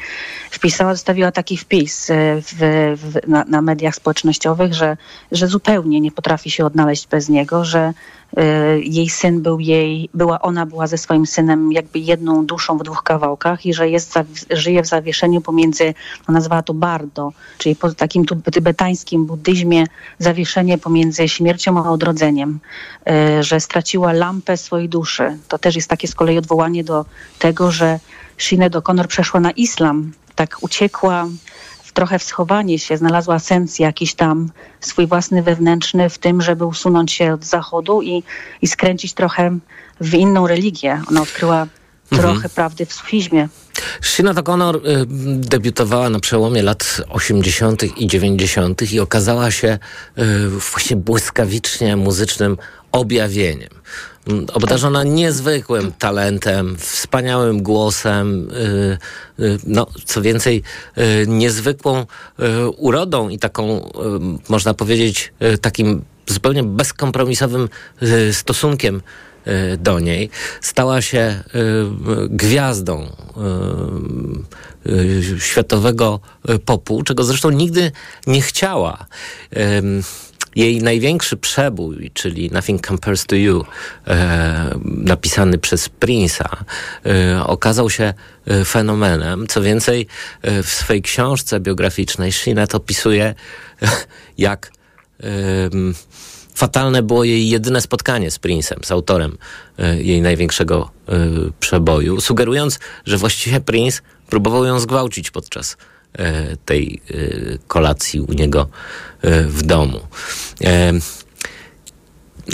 wpisała, 0.51 0.95
zostawiła 0.95 1.31
taki 1.31 1.57
wpis 1.57 2.09
e, 2.09 2.15
w, 2.41 2.55
w, 3.01 3.27
na, 3.27 3.45
na 3.47 3.61
mediach 3.61 3.95
społecznościowych, 3.95 4.73
że, 4.73 4.97
że 5.31 5.47
zupełnie 5.47 6.01
nie 6.01 6.11
potrafi 6.11 6.51
się 6.51 6.65
odnaleźć 6.65 7.07
bez 7.07 7.29
niego, 7.29 7.65
że 7.65 7.93
Y, 8.39 8.81
jej 8.83 9.09
syn 9.09 9.41
był 9.41 9.59
jej, 9.59 10.09
była 10.13 10.41
ona 10.41 10.65
była 10.65 10.87
ze 10.87 10.97
swoim 10.97 11.25
synem 11.25 11.71
jakby 11.71 11.99
jedną 11.99 12.45
duszą 12.45 12.77
w 12.77 12.83
dwóch 12.83 13.03
kawałkach 13.03 13.65
i 13.65 13.73
że 13.73 13.89
jest, 13.89 14.13
żyje 14.51 14.83
w 14.83 14.87
zawieszeniu 14.87 15.41
pomiędzy, 15.41 15.93
nazwała 16.29 16.61
to 16.61 16.73
bardo, 16.73 17.30
czyli 17.57 17.75
po 17.75 17.93
takim 17.93 18.25
tybetańskim 18.25 19.25
buddyzmie 19.25 19.85
zawieszenie 20.19 20.77
pomiędzy 20.77 21.29
śmiercią 21.29 21.85
a 21.85 21.89
odrodzeniem, 21.89 22.59
y, 23.39 23.43
że 23.43 23.59
straciła 23.59 24.13
lampę 24.13 24.57
swojej 24.57 24.89
duszy. 24.89 25.37
To 25.47 25.57
też 25.57 25.75
jest 25.75 25.89
takie 25.89 26.07
z 26.07 26.15
kolei 26.15 26.37
odwołanie 26.37 26.83
do 26.83 27.05
tego, 27.39 27.71
że 27.71 27.99
Sinead 28.37 28.73
O'Connor 28.73 29.07
przeszła 29.07 29.39
na 29.39 29.51
islam, 29.51 30.11
tak 30.35 30.57
uciekła 30.61 31.27
trochę 31.93 32.19
w 32.19 32.23
schowanie 32.23 32.79
się, 32.79 32.97
znalazła 32.97 33.39
sens 33.39 33.79
jakiś 33.79 34.13
tam 34.13 34.51
swój 34.79 35.07
własny 35.07 35.43
wewnętrzny 35.43 36.09
w 36.09 36.17
tym, 36.17 36.41
żeby 36.41 36.65
usunąć 36.65 37.11
się 37.11 37.33
od 37.33 37.45
zachodu 37.45 38.01
i, 38.01 38.23
i 38.61 38.67
skręcić 38.67 39.13
trochę 39.13 39.57
w 40.01 40.13
inną 40.13 40.47
religię. 40.47 41.01
Ona 41.09 41.21
odkryła 41.21 41.67
mhm. 42.11 42.33
trochę 42.33 42.49
prawdy 42.49 42.85
w 42.85 42.93
sufizmie. 42.93 43.47
Sinead 44.01 44.37
O'Connor 44.37 44.75
y, 44.75 45.05
debiutowała 45.47 46.09
na 46.09 46.19
przełomie 46.19 46.63
lat 46.63 47.01
80. 47.09 47.83
i 47.97 48.07
90. 48.07 48.93
i 48.93 48.99
okazała 48.99 49.51
się 49.51 49.79
y, 50.17 50.49
właśnie 50.49 50.95
błyskawicznie 50.95 51.95
muzycznym 51.95 52.57
objawieniem. 52.91 53.69
Mm, 54.27 54.45
obdarzona 54.53 55.03
niezwykłym 55.03 55.91
talentem, 55.99 56.77
wspaniałym 56.77 57.63
głosem, 57.63 58.51
y, 59.39 59.59
no, 59.63 59.87
co 60.05 60.21
więcej, 60.21 60.63
niezwykłą 61.27 62.05
urodą 62.77 63.29
i 63.29 63.39
taką, 63.39 63.91
można 64.49 64.73
powiedzieć, 64.73 65.33
takim 65.61 66.03
zupełnie 66.27 66.63
bezkompromisowym 66.63 67.69
stosunkiem 68.31 69.01
do 69.77 69.99
niej. 69.99 70.29
Stała 70.61 71.01
się 71.01 71.43
gwiazdą 72.29 73.07
światowego 75.39 76.19
popu, 76.65 77.03
czego 77.03 77.23
zresztą 77.23 77.49
nigdy 77.49 77.91
nie 78.27 78.41
chciała. 78.41 79.05
Jej 80.55 80.81
największy 80.81 81.37
przebój, 81.37 82.11
czyli 82.13 82.51
Nothing 82.51 82.87
Compares 82.87 83.25
to 83.25 83.35
You, 83.35 83.65
e, 84.07 84.79
napisany 84.85 85.57
przez 85.57 85.89
Prince'a, 85.89 86.63
e, 87.05 87.43
okazał 87.45 87.89
się 87.89 88.13
e, 88.47 88.65
fenomenem. 88.65 89.47
Co 89.47 89.61
więcej, 89.61 90.07
w 90.43 90.69
swojej 90.69 91.01
książce 91.01 91.59
biograficznej 91.59 92.31
Sinead 92.31 92.75
opisuje, 92.75 93.35
jak 94.37 94.71
fatalne 96.61 97.03
było 97.03 97.23
jej 97.23 97.49
jedyne 97.49 97.81
spotkanie 97.81 98.31
z 98.31 98.39
Prince'em, 98.39 98.85
z 98.85 98.91
autorem 98.91 99.37
e, 99.79 100.01
jej 100.01 100.21
największego 100.21 100.91
e, 101.07 101.17
przeboju, 101.59 102.21
sugerując, 102.21 102.79
że 103.05 103.17
właściwie 103.17 103.59
Prince 103.59 104.01
próbował 104.29 104.65
ją 104.65 104.79
zgwałcić 104.79 105.31
podczas 105.31 105.77
E, 106.19 106.57
tej 106.65 107.01
kolacji 107.67 108.19
u 108.21 108.33
niego 108.33 108.67
w 109.47 109.63
domu. 109.63 109.99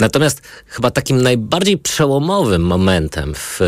Natomiast 0.00 0.42
chyba 0.66 0.90
takim 0.90 1.22
najbardziej 1.22 1.78
przełomowym 1.78 2.62
momentem 2.62 3.34
w, 3.34 3.60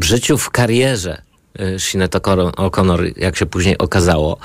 w 0.00 0.04
życiu, 0.04 0.38
w 0.38 0.50
karierze 0.50 1.22
Sinead 1.78 2.12
O'Connor, 2.12 3.12
jak 3.16 3.36
się 3.36 3.46
później 3.46 3.78
okazało, 3.78 4.38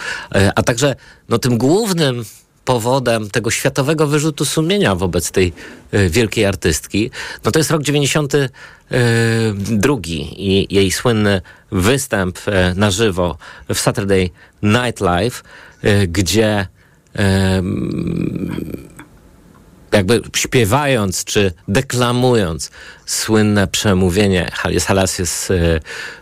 a 0.56 0.64
także 0.64 0.96
no, 1.30 1.38
tym 1.38 1.58
głównym 1.58 2.26
powodem 2.66 3.30
tego 3.30 3.52
światowego 3.52 4.08
wyrzutu 4.08 4.46
sumienia 4.46 4.96
wobec 4.96 5.32
tej 5.32 5.54
y, 5.94 6.10
wielkiej 6.10 6.46
artystki, 6.46 7.12
no 7.46 7.52
to 7.52 7.60
jest 7.60 7.72
rok 7.72 7.84
92 7.84 9.96
i 10.06 10.68
jej 10.70 10.92
słynny 10.92 11.42
występ 11.72 12.40
na 12.76 12.92
żywo 12.92 13.38
w 13.74 13.80
Saturday 13.80 14.30
Night 14.64 15.02
Live, 15.02 15.44
gdzie 16.08 16.68
jakby 19.92 20.22
śpiewając 20.36 21.24
czy 21.24 21.54
deklamując 21.68 22.72
słynne 23.06 23.68
przemówienie 23.68 24.52
e, 25.50 25.80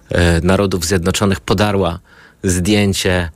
e, 0.09 0.41
Narodów 0.41 0.85
Zjednoczonych 0.85 1.39
podarła 1.39 1.99
zdjęcie 2.43 3.11
e, 3.11 3.29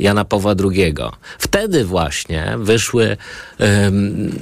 Jana 0.00 0.24
Pawła 0.24 0.54
II. 0.64 0.94
Wtedy 1.38 1.84
właśnie 1.84 2.54
wyszły 2.58 3.16
e, 3.60 3.90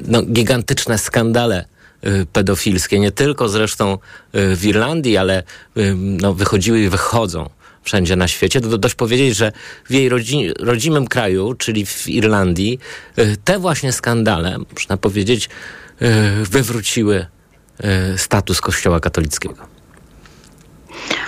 no, 0.09 0.23
gigantyczne 0.23 0.99
skandale 0.99 1.65
e, 2.03 2.27
pedofilskie, 2.27 2.99
nie 2.99 3.13
tylko 3.13 3.49
zresztą 3.49 3.93
e, 3.93 4.57
w 4.57 4.65
Irlandii, 4.65 5.17
ale 5.17 5.43
no, 5.97 6.35
wychodziły 6.35 6.81
i 6.81 6.89
wychodzą 6.89 7.51
wszędzie 7.83 8.17
na 8.17 8.29
świecie. 8.29 8.61
To 8.61 8.79
dość 8.79 8.95
powiedzieć, 8.95 9.37
że 9.37 9.53
w 9.89 9.93
jej 9.93 10.09
rodzi 10.09 10.49
rodzimym 10.61 11.07
kraju, 11.07 11.55
czyli 11.55 11.87
w 11.87 12.09
Irlandii, 12.09 12.79
te 13.45 13.59
właśnie 13.59 13.93
skandale, 13.93 14.59
można 14.75 14.97
powiedzieć, 14.97 15.49
wywróciły 16.43 17.27
status 18.17 18.61
Kościoła 18.61 19.01
katolickiego. 19.01 19.74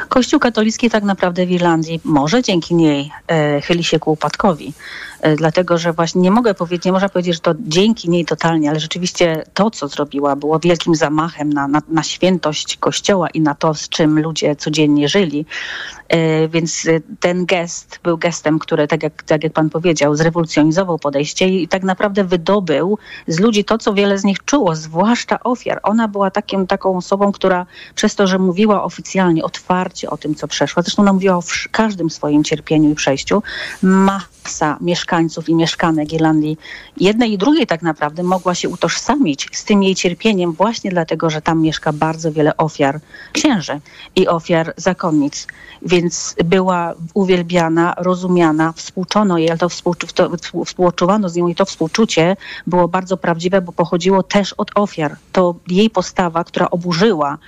Kościół 0.08 0.40
katolicki 0.40 0.90
tak 0.90 1.04
naprawdę 1.04 1.46
w 1.46 1.50
Irlandii 1.50 2.00
może 2.04 2.42
dzięki 2.42 2.74
niej 2.74 3.10
e, 3.28 3.60
chyli 3.60 3.84
się 3.84 3.98
ku 3.98 4.12
upadkowi. 4.12 4.72
E, 5.20 5.36
dlatego 5.36 5.78
że 5.78 5.92
właśnie 5.92 6.20
nie 6.20 6.30
mogę 6.30 6.54
powiedzieć, 6.54 6.84
nie 6.84 6.92
można 6.92 7.08
powiedzieć, 7.08 7.34
że 7.34 7.40
to 7.40 7.54
dzięki 7.60 8.10
niej 8.10 8.24
totalnie, 8.24 8.70
ale 8.70 8.80
rzeczywiście 8.80 9.44
to, 9.54 9.70
co 9.70 9.88
zrobiła, 9.88 10.36
było 10.36 10.58
wielkim 10.58 10.94
zamachem 10.94 11.52
na, 11.52 11.68
na, 11.68 11.82
na 11.88 12.02
świętość 12.02 12.76
Kościoła 12.76 13.30
i 13.30 13.40
na 13.40 13.54
to, 13.54 13.74
z 13.74 13.88
czym 13.88 14.18
ludzie 14.18 14.56
codziennie 14.56 15.08
żyli. 15.08 15.46
E, 16.08 16.48
więc 16.48 16.86
ten 17.20 17.46
gest 17.46 18.00
był 18.02 18.18
gestem, 18.18 18.58
który, 18.58 18.88
tak 18.88 19.02
jak, 19.02 19.22
tak 19.22 19.44
jak 19.44 19.52
pan 19.52 19.70
powiedział, 19.70 20.16
zrewolucjonizował 20.16 20.98
podejście 20.98 21.48
i 21.48 21.68
tak 21.68 21.82
naprawdę 21.82 22.24
wydobył 22.24 22.98
z 23.26 23.40
ludzi 23.40 23.64
to, 23.64 23.78
co 23.78 23.94
wiele 23.94 24.18
z 24.18 24.24
nich 24.24 24.44
czuło, 24.44 24.76
zwłaszcza 24.76 25.40
ofiar. 25.40 25.80
Ona 25.82 26.08
była 26.08 26.30
takim, 26.30 26.66
taką 26.66 26.96
osobą, 26.96 27.32
która 27.32 27.66
przez 27.94 28.14
to, 28.14 28.26
że 28.26 28.38
mówiła 28.38 28.84
oficjalnie, 28.84 29.44
otwarcie 29.44 30.10
o 30.10 30.16
tym, 30.16 30.34
co 30.34 30.48
przeszła, 30.48 30.82
zresztą 30.82 31.02
ona 31.02 31.12
mówiła 31.12 31.36
o 31.36 31.42
każdym 31.70 32.10
swoim 32.10 32.44
cierpieniu 32.44 32.90
i 32.90 32.94
przejściu, 32.94 33.42
masa 34.46 34.76
mieszkańców 34.80 35.48
i 35.48 35.54
mieszkanek 35.54 36.12
Irlandii, 36.12 36.58
jednej 36.96 37.32
i 37.32 37.38
drugiej 37.38 37.66
tak 37.66 37.82
naprawdę, 37.82 38.22
mogła 38.22 38.54
się 38.54 38.68
utożsamić 38.68 39.48
z 39.52 39.64
tym 39.64 39.82
jej 39.82 39.94
cierpieniem 39.94 40.52
właśnie 40.52 40.90
dlatego, 40.90 41.30
że 41.30 41.42
tam 41.42 41.62
mieszka 41.62 41.92
bardzo 41.92 42.32
wiele 42.32 42.56
ofiar 42.56 43.00
księży 43.32 43.80
i 44.16 44.28
ofiar 44.28 44.74
zakonnic. 44.76 45.46
Więc 45.82 46.34
była 46.44 46.94
uwielbiana, 47.14 47.94
rozumiana, 47.98 48.72
współczono 48.72 49.38
jej, 49.38 49.50
ale 49.50 49.58
to, 49.58 49.68
współczu, 49.68 50.06
to 50.06 50.30
współczuwano 50.64 51.28
z 51.28 51.36
nią 51.36 51.48
i 51.48 51.54
to 51.54 51.64
współczucie 51.64 52.36
było 52.66 52.88
bardzo 52.88 53.16
prawdziwe, 53.16 53.60
bo 53.60 53.72
pochodziło 53.72 54.22
też 54.22 54.52
od 54.52 54.70
ofiar. 54.74 55.16
To 55.32 55.54
jej 55.68 55.90
postawa, 55.90 56.44
która 56.44 56.70
oburzyła 56.70 57.38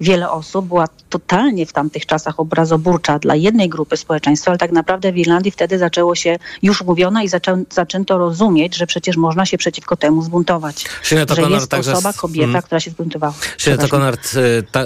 wiele 0.00 0.30
osób 0.30 0.66
była 0.66 0.88
totalnie 1.10 1.66
w 1.66 1.72
tamtych 1.72 2.06
czasach 2.06 2.40
obrazoburcza 2.40 3.18
dla 3.18 3.34
jednej 3.34 3.68
grupy 3.68 3.96
społeczeństwa, 3.96 4.50
ale 4.50 4.58
tak 4.58 4.72
naprawdę 4.72 5.12
w 5.12 5.16
Irlandii 5.16 5.50
wtedy 5.50 5.78
zaczęło 5.78 6.14
się, 6.14 6.36
już 6.62 6.82
mówiono 6.82 7.22
i 7.22 7.28
zaczę, 7.28 7.62
zaczęto 7.70 8.18
rozumieć, 8.18 8.76
że 8.76 8.86
przecież 8.86 9.16
można 9.16 9.46
się 9.46 9.58
przeciwko 9.58 9.96
temu 9.96 10.22
zbuntować. 10.22 10.84
Sinead 11.02 11.30
że 11.30 11.42
jest 11.42 11.70
także 11.70 11.92
osoba, 11.92 12.12
kobieta, 12.12 12.48
mm. 12.48 12.62
która 12.62 12.80
się 12.80 12.90
zbuntowała. 12.90 13.34
Sinead 13.58 13.80
O'Connor, 13.80 14.36
y, 14.36 14.62
ta, 14.72 14.84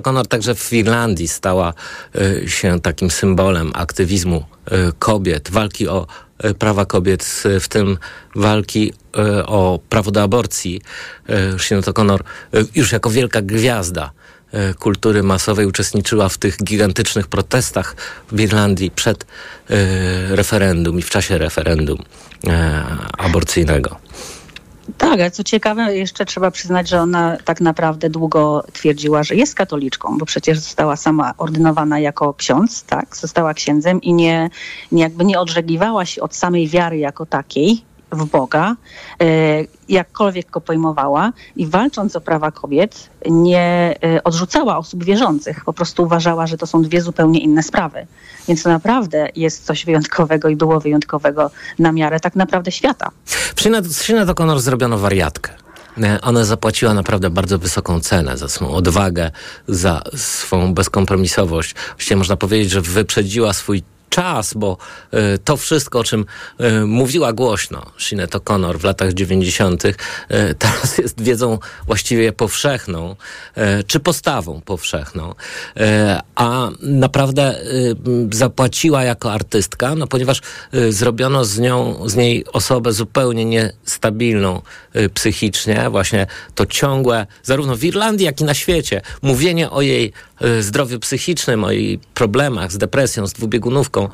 O'Connor 0.00 0.26
także 0.26 0.54
w 0.54 0.72
Irlandii 0.72 1.28
stała 1.28 1.74
y, 2.16 2.48
się 2.48 2.80
takim 2.80 3.10
symbolem 3.10 3.70
aktywizmu 3.74 4.44
y, 4.72 4.92
kobiet, 4.98 5.50
walki 5.50 5.88
o 5.88 6.06
prawa 6.58 6.86
kobiet, 6.86 7.42
w 7.60 7.68
tym 7.68 7.98
walki 8.34 8.92
o 9.46 9.78
prawo 9.88 10.10
do 10.10 10.22
aborcji. 10.22 10.80
Sinead 11.58 11.84
O'Connor 11.84 12.18
już 12.74 12.92
jako 12.92 13.10
wielka 13.10 13.42
gwiazda 13.42 14.12
kultury 14.78 15.22
masowej 15.22 15.66
uczestniczyła 15.66 16.28
w 16.28 16.38
tych 16.38 16.56
gigantycznych 16.64 17.28
protestach 17.28 17.96
w 18.32 18.40
Irlandii 18.40 18.90
przed 18.90 19.24
e, 19.24 20.36
referendum 20.36 20.98
i 20.98 21.02
w 21.02 21.10
czasie 21.10 21.38
referendum 21.38 21.98
e, 22.46 22.84
aborcyjnego. 23.18 23.96
Tak, 24.98 25.12
ale 25.12 25.30
co 25.30 25.44
ciekawe, 25.44 25.96
jeszcze 25.96 26.24
trzeba 26.24 26.50
przyznać, 26.50 26.88
że 26.88 27.00
ona 27.00 27.36
tak 27.44 27.60
naprawdę 27.60 28.10
długo 28.10 28.64
twierdziła, 28.72 29.22
że 29.22 29.34
jest 29.34 29.54
katoliczką, 29.54 30.18
bo 30.18 30.26
przecież 30.26 30.58
została 30.58 30.96
sama 30.96 31.34
ordynowana 31.38 31.98
jako 31.98 32.34
ksiądz, 32.34 32.82
tak, 32.82 33.16
została 33.16 33.54
księdzem 33.54 34.02
i 34.02 34.12
nie, 34.14 34.50
nie 34.92 35.02
jakby 35.02 35.24
nie 35.24 35.40
odżegliwała 35.40 36.06
się 36.06 36.22
od 36.22 36.34
samej 36.34 36.68
wiary 36.68 36.98
jako 36.98 37.26
takiej, 37.26 37.84
w 38.16 38.24
Boga, 38.24 38.76
e, 39.20 39.24
jakkolwiek 39.88 40.50
go 40.50 40.60
pojmowała 40.60 41.32
i 41.56 41.66
walcząc 41.66 42.16
o 42.16 42.20
prawa 42.20 42.50
kobiet 42.50 43.10
nie 43.26 43.94
e, 44.04 44.24
odrzucała 44.24 44.78
osób 44.78 45.04
wierzących. 45.04 45.64
Po 45.64 45.72
prostu 45.72 46.02
uważała, 46.02 46.46
że 46.46 46.58
to 46.58 46.66
są 46.66 46.82
dwie 46.82 47.02
zupełnie 47.02 47.40
inne 47.40 47.62
sprawy. 47.62 48.06
Więc 48.48 48.62
to 48.62 48.68
naprawdę 48.68 49.28
jest 49.36 49.64
coś 49.64 49.84
wyjątkowego 49.84 50.48
i 50.48 50.56
było 50.56 50.80
wyjątkowego 50.80 51.50
na 51.78 51.92
miarę 51.92 52.20
tak 52.20 52.36
naprawdę 52.36 52.72
świata. 52.72 53.10
W 53.54 54.02
Sinead 54.02 54.28
O'Connor 54.28 54.58
zrobiono 54.58 54.98
wariatkę. 54.98 55.50
E, 56.02 56.20
ona 56.20 56.44
zapłaciła 56.44 56.94
naprawdę 56.94 57.30
bardzo 57.30 57.58
wysoką 57.58 58.00
cenę 58.00 58.38
za 58.38 58.48
swoją 58.48 58.70
odwagę, 58.70 59.30
za 59.68 60.02
swą 60.16 60.74
bezkompromisowość. 60.74 61.74
Właściwie 61.90 62.16
można 62.16 62.36
powiedzieć, 62.36 62.70
że 62.70 62.80
wyprzedziła 62.80 63.52
swój 63.52 63.82
czas, 64.12 64.54
bo 64.54 64.76
y, 65.14 65.38
to 65.38 65.56
wszystko, 65.56 65.98
o 65.98 66.04
czym 66.04 66.24
y, 66.60 66.86
mówiła 66.86 67.32
głośno 67.32 67.86
Sinead 67.98 68.30
O'Connor 68.30 68.78
w 68.78 68.84
latach 68.84 69.12
90., 69.12 69.84
y, 69.84 69.94
teraz 70.58 70.98
jest 70.98 71.20
wiedzą 71.20 71.58
właściwie 71.86 72.32
powszechną, 72.32 73.16
czy 73.86 74.00
postawą 74.00 74.60
powszechną. 74.60 75.34
A 76.34 76.68
naprawdę 76.80 77.60
zapłaciła 78.32 79.04
jako 79.04 79.32
artystka, 79.32 79.94
no 79.94 80.06
ponieważ 80.06 80.40
zrobiono 80.88 81.44
z 81.44 81.58
nią, 81.58 82.08
z 82.08 82.16
niej 82.16 82.44
osobę 82.52 82.92
zupełnie 82.92 83.44
niestabilną 83.44 84.62
psychicznie, 85.14 85.90
właśnie 85.90 86.26
to 86.54 86.66
ciągłe, 86.66 87.26
zarówno 87.42 87.76
w 87.76 87.84
Irlandii, 87.84 88.26
jak 88.26 88.40
i 88.40 88.44
na 88.44 88.54
świecie, 88.54 89.00
mówienie 89.22 89.70
o 89.70 89.82
jej 89.82 90.12
zdrowiu 90.60 90.98
psychicznym, 90.98 91.64
o 91.64 91.70
jej 91.70 91.98
problemach 92.14 92.72
z 92.72 92.78
depresją, 92.78 93.26
z 93.26 93.32
dwubiegunówką, 93.32 94.08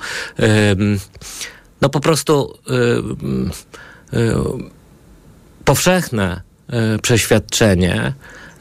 no 1.81 1.89
po 1.89 2.01
prostu 2.01 2.59
powszechne 5.69 6.41
e, 6.69 6.99
przeświadczenie 6.99 8.13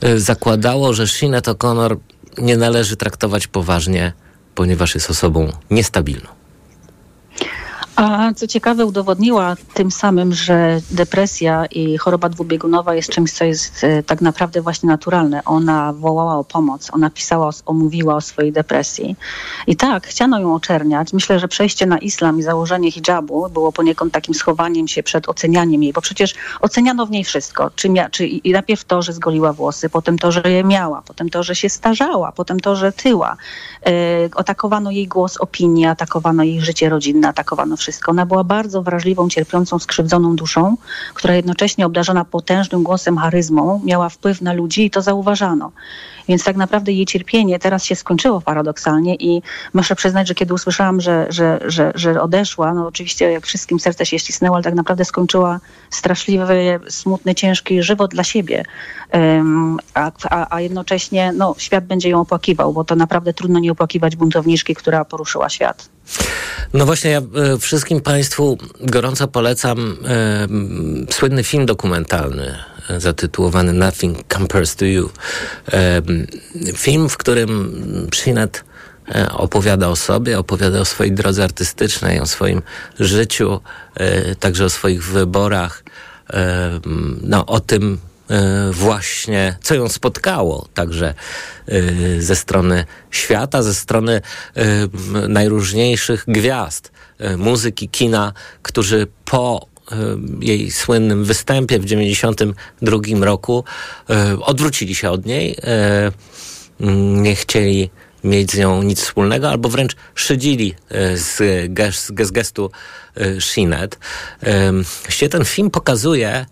e, 0.02 0.20
zakładało, 0.20 0.94
że 0.94 1.08
Sinead 1.08 1.48
O'Connor 1.48 1.98
nie 2.38 2.58
należy 2.58 2.96
traktować 2.96 3.48
poważnie, 3.48 4.14
ponieważ 4.56 4.96
jest 4.96 5.10
osobą 5.10 5.52
niestabilną. 5.72 6.30
A 7.98 8.34
co 8.36 8.48
ciekawe, 8.48 8.86
udowodniła 8.86 9.56
tym 9.74 9.92
samym, 9.92 10.34
że 10.34 10.82
depresja 10.92 11.66
i 11.66 11.98
choroba 11.98 12.30
dwubiegunowa 12.30 12.96
jest 12.96 13.10
czymś, 13.10 13.32
co 13.32 13.44
jest 13.44 13.84
e, 13.84 14.04
tak 14.04 14.22
naprawdę 14.22 14.62
właśnie 14.62 14.90
naturalne. 14.90 15.44
Ona 15.46 15.94
wołała 15.94 16.38
o 16.38 16.44
pomoc, 16.44 16.90
ona 16.94 17.10
pisała, 17.10 17.50
o, 17.66 17.74
mówiła 17.74 18.16
o 18.16 18.22
swojej 18.22 18.52
depresji. 18.52 19.16
I 19.68 19.76
tak, 19.76 20.08
chciano 20.08 20.40
ją 20.40 20.56
oczerniać. 20.56 21.14
Myślę, 21.14 21.40
że 21.40 21.48
przejście 21.48 21.86
na 21.86 21.98
islam 21.98 22.40
i 22.40 22.44
założenie 22.44 22.92
hijabu 22.92 23.50
było 23.50 23.72
poniekąd 23.72 24.14
takim 24.14 24.34
schowaniem 24.34 24.88
się 24.88 25.04
przed 25.04 25.30
ocenianiem 25.30 25.84
jej, 25.84 25.94
bo 25.94 26.02
przecież 26.02 26.36
oceniano 26.62 27.06
w 27.06 27.12
niej 27.12 27.24
wszystko. 27.24 27.72
Czy, 27.76 27.90
mia, 27.90 28.10
czy 28.10 28.28
i 28.28 28.52
najpierw 28.52 28.84
to, 28.86 29.02
że 29.02 29.14
zgoliła 29.14 29.54
włosy, 29.54 29.90
potem 29.90 30.20
to, 30.20 30.32
że 30.32 30.42
je 30.46 30.64
miała, 30.64 31.02
potem 31.02 31.30
to, 31.30 31.44
że 31.44 31.56
się 31.56 31.70
starzała, 31.70 32.32
potem 32.32 32.60
to, 32.60 32.76
że 32.76 32.92
tyła. 32.92 33.38
E, 33.86 33.92
atakowano 34.36 34.92
jej 34.92 35.08
głos 35.08 35.38
opinii, 35.38 35.86
atakowano 35.86 36.44
jej 36.44 36.62
życie 36.62 36.90
rodzinne, 36.90 37.28
atakowano 37.28 37.78
wszystko 37.78 37.87
wszystko. 37.88 38.12
Ona 38.12 38.26
była 38.26 38.44
bardzo 38.44 38.82
wrażliwą, 38.84 39.30
cierpiącą, 39.30 39.80
skrzywdzoną 39.80 40.36
duszą, 40.36 40.78
która 41.14 41.36
jednocześnie 41.36 41.86
obdarzona 41.86 42.26
potężnym 42.26 42.84
głosem, 42.84 43.18
charyzmą, 43.18 43.82
miała 43.86 44.10
wpływ 44.10 44.42
na 44.42 44.54
ludzi 44.54 44.86
i 44.86 44.90
to 44.90 45.02
zauważano. 45.02 45.72
Więc 46.28 46.44
tak 46.44 46.56
naprawdę 46.56 46.92
jej 46.92 47.06
cierpienie 47.06 47.60
teraz 47.60 47.84
się 47.84 47.96
skończyło 47.96 48.42
paradoksalnie 48.42 49.16
i 49.16 49.42
muszę 49.74 49.96
przyznać, 49.96 50.28
że 50.28 50.36
kiedy 50.36 50.54
usłyszałam, 50.54 51.02
że, 51.02 51.26
że, 51.30 51.60
że, 51.66 51.92
że 51.96 52.22
odeszła, 52.22 52.74
no 52.74 52.88
oczywiście 52.88 53.32
jak 53.32 53.46
wszystkim 53.46 53.80
serce 53.80 54.06
się 54.06 54.20
ścisnęło, 54.20 54.56
ale 54.56 54.64
tak 54.64 54.74
naprawdę 54.74 55.06
skończyła 55.06 55.60
straszliwy, 55.90 56.80
smutny, 56.90 57.36
ciężki 57.36 57.84
żywot 57.84 58.12
dla 58.12 58.24
siebie. 58.24 58.64
Um, 59.14 59.78
a, 59.94 60.12
a, 60.30 60.56
a 60.56 60.62
jednocześnie 60.62 61.34
no, 61.36 61.56
świat 61.58 61.86
będzie 61.86 62.10
ją 62.10 62.22
opłakiwał, 62.22 62.74
bo 62.74 62.84
to 62.84 62.96
naprawdę 62.96 63.34
trudno 63.34 63.60
nie 63.60 63.72
opłakiwać 63.72 64.16
buntowniczki, 64.16 64.76
która 64.76 65.06
poruszyła 65.06 65.50
świat. 65.50 65.97
No 66.74 66.86
właśnie, 66.86 67.12
ja 67.12 67.20
e, 67.20 67.58
wszystkim 67.58 68.02
Państwu 68.02 68.58
gorąco 68.80 69.28
polecam 69.28 69.98
e, 70.06 70.48
słynny 71.14 71.44
film 71.44 71.66
dokumentalny 71.66 72.56
e, 72.90 73.00
zatytułowany 73.00 73.74
Nothing 73.74 74.18
Compares 74.34 74.76
to 74.76 74.86
You. 74.86 75.10
E, 75.72 76.02
film, 76.76 77.10
w 77.10 77.18
którym 77.18 78.08
Shinet 78.16 78.64
e, 79.16 79.32
opowiada 79.32 79.88
o 79.88 79.96
sobie, 79.96 80.40
opowiada 80.40 80.80
o 80.80 80.86
swojej 80.86 81.14
drodze 81.14 81.44
artystycznej, 81.44 82.20
o 82.20 82.26
swoim 82.26 82.62
życiu, 83.00 83.62
e, 83.96 84.36
także 84.36 84.66
o 84.66 84.70
swoich 84.70 85.04
wyborach, 85.04 85.84
no, 87.24 87.46
o 87.46 87.60
tym, 87.60 87.98
właśnie, 88.72 89.58
co 89.62 89.76
ją 89.76 89.90
spotkało, 89.90 90.68
także 90.74 91.14
ze 92.20 92.36
strony 92.36 92.86
świata, 93.12 93.64
ze 93.64 93.74
strony 93.74 94.22
najróżniejszych 95.28 96.24
gwiazd 96.28 96.92
muzyki, 97.38 97.90
kina, 97.90 98.34
którzy 98.62 99.08
po 99.26 99.68
jej 100.42 100.72
słynnym 100.72 101.26
występie 101.26 101.80
w 101.80 101.86
92 101.86 102.98
roku 103.22 103.64
odwrócili 104.42 104.96
się 104.96 105.10
od 105.10 105.26
niej, 105.26 105.58
nie 107.16 107.36
chcieli 107.36 107.90
mieć 108.24 108.52
z 108.52 108.58
nią 108.58 108.84
nic 108.84 109.02
wspólnego, 109.02 109.50
albo 109.50 109.70
wręcz 109.70 109.96
szydzili 110.16 110.76
z, 111.16 111.42
gest, 111.74 112.08
z 112.08 112.32
gestu 112.32 112.72
Shinet. 113.40 114.00
Właściwie 115.04 115.30
ten 115.30 115.46
film 115.46 115.70
pokazuje, 115.70 116.46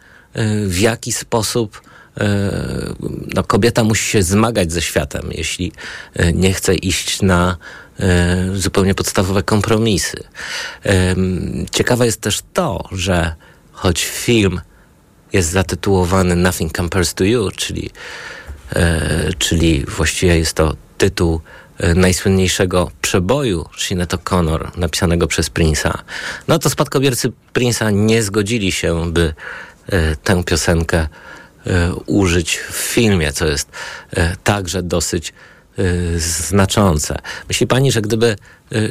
w 0.67 0.79
jaki 0.79 1.11
sposób 1.11 1.81
no, 3.33 3.43
kobieta 3.43 3.83
musi 3.83 4.09
się 4.09 4.23
zmagać 4.23 4.71
ze 4.71 4.81
światem, 4.81 5.29
jeśli 5.31 5.71
nie 6.33 6.53
chce 6.53 6.75
iść 6.75 7.21
na 7.21 7.57
zupełnie 8.53 8.95
podstawowe 8.95 9.43
kompromisy. 9.43 10.23
Ciekawe 11.71 12.05
jest 12.05 12.21
też 12.21 12.41
to, 12.53 12.89
że 12.91 13.35
choć 13.71 14.05
film 14.05 14.61
jest 15.33 15.49
zatytułowany 15.49 16.35
Nothing 16.35 16.77
Compares 16.77 17.13
to 17.13 17.23
You, 17.23 17.51
czyli, 17.55 17.89
czyli 19.37 19.85
właściwie 19.85 20.37
jest 20.37 20.53
to 20.53 20.75
tytuł 20.97 21.41
najsłynniejszego 21.95 22.91
przeboju 23.01 23.65
Sinead 23.77 24.13
O'Connor, 24.13 24.77
napisanego 24.77 25.27
przez 25.27 25.49
Prince'a, 25.51 25.97
no 26.47 26.59
to 26.59 26.69
spadkobiercy 26.69 27.31
Prince'a 27.53 27.93
nie 27.93 28.23
zgodzili 28.23 28.71
się, 28.71 29.11
by 29.13 29.33
tę 30.23 30.43
piosenkę 30.43 31.07
użyć 32.05 32.57
w 32.57 32.75
filmie, 32.75 33.33
co 33.33 33.45
jest 33.45 33.69
także 34.43 34.83
dosyć 34.83 35.33
znaczące. 36.17 37.19
Myśli 37.47 37.67
pani, 37.67 37.91
że 37.91 38.01
gdyby 38.01 38.35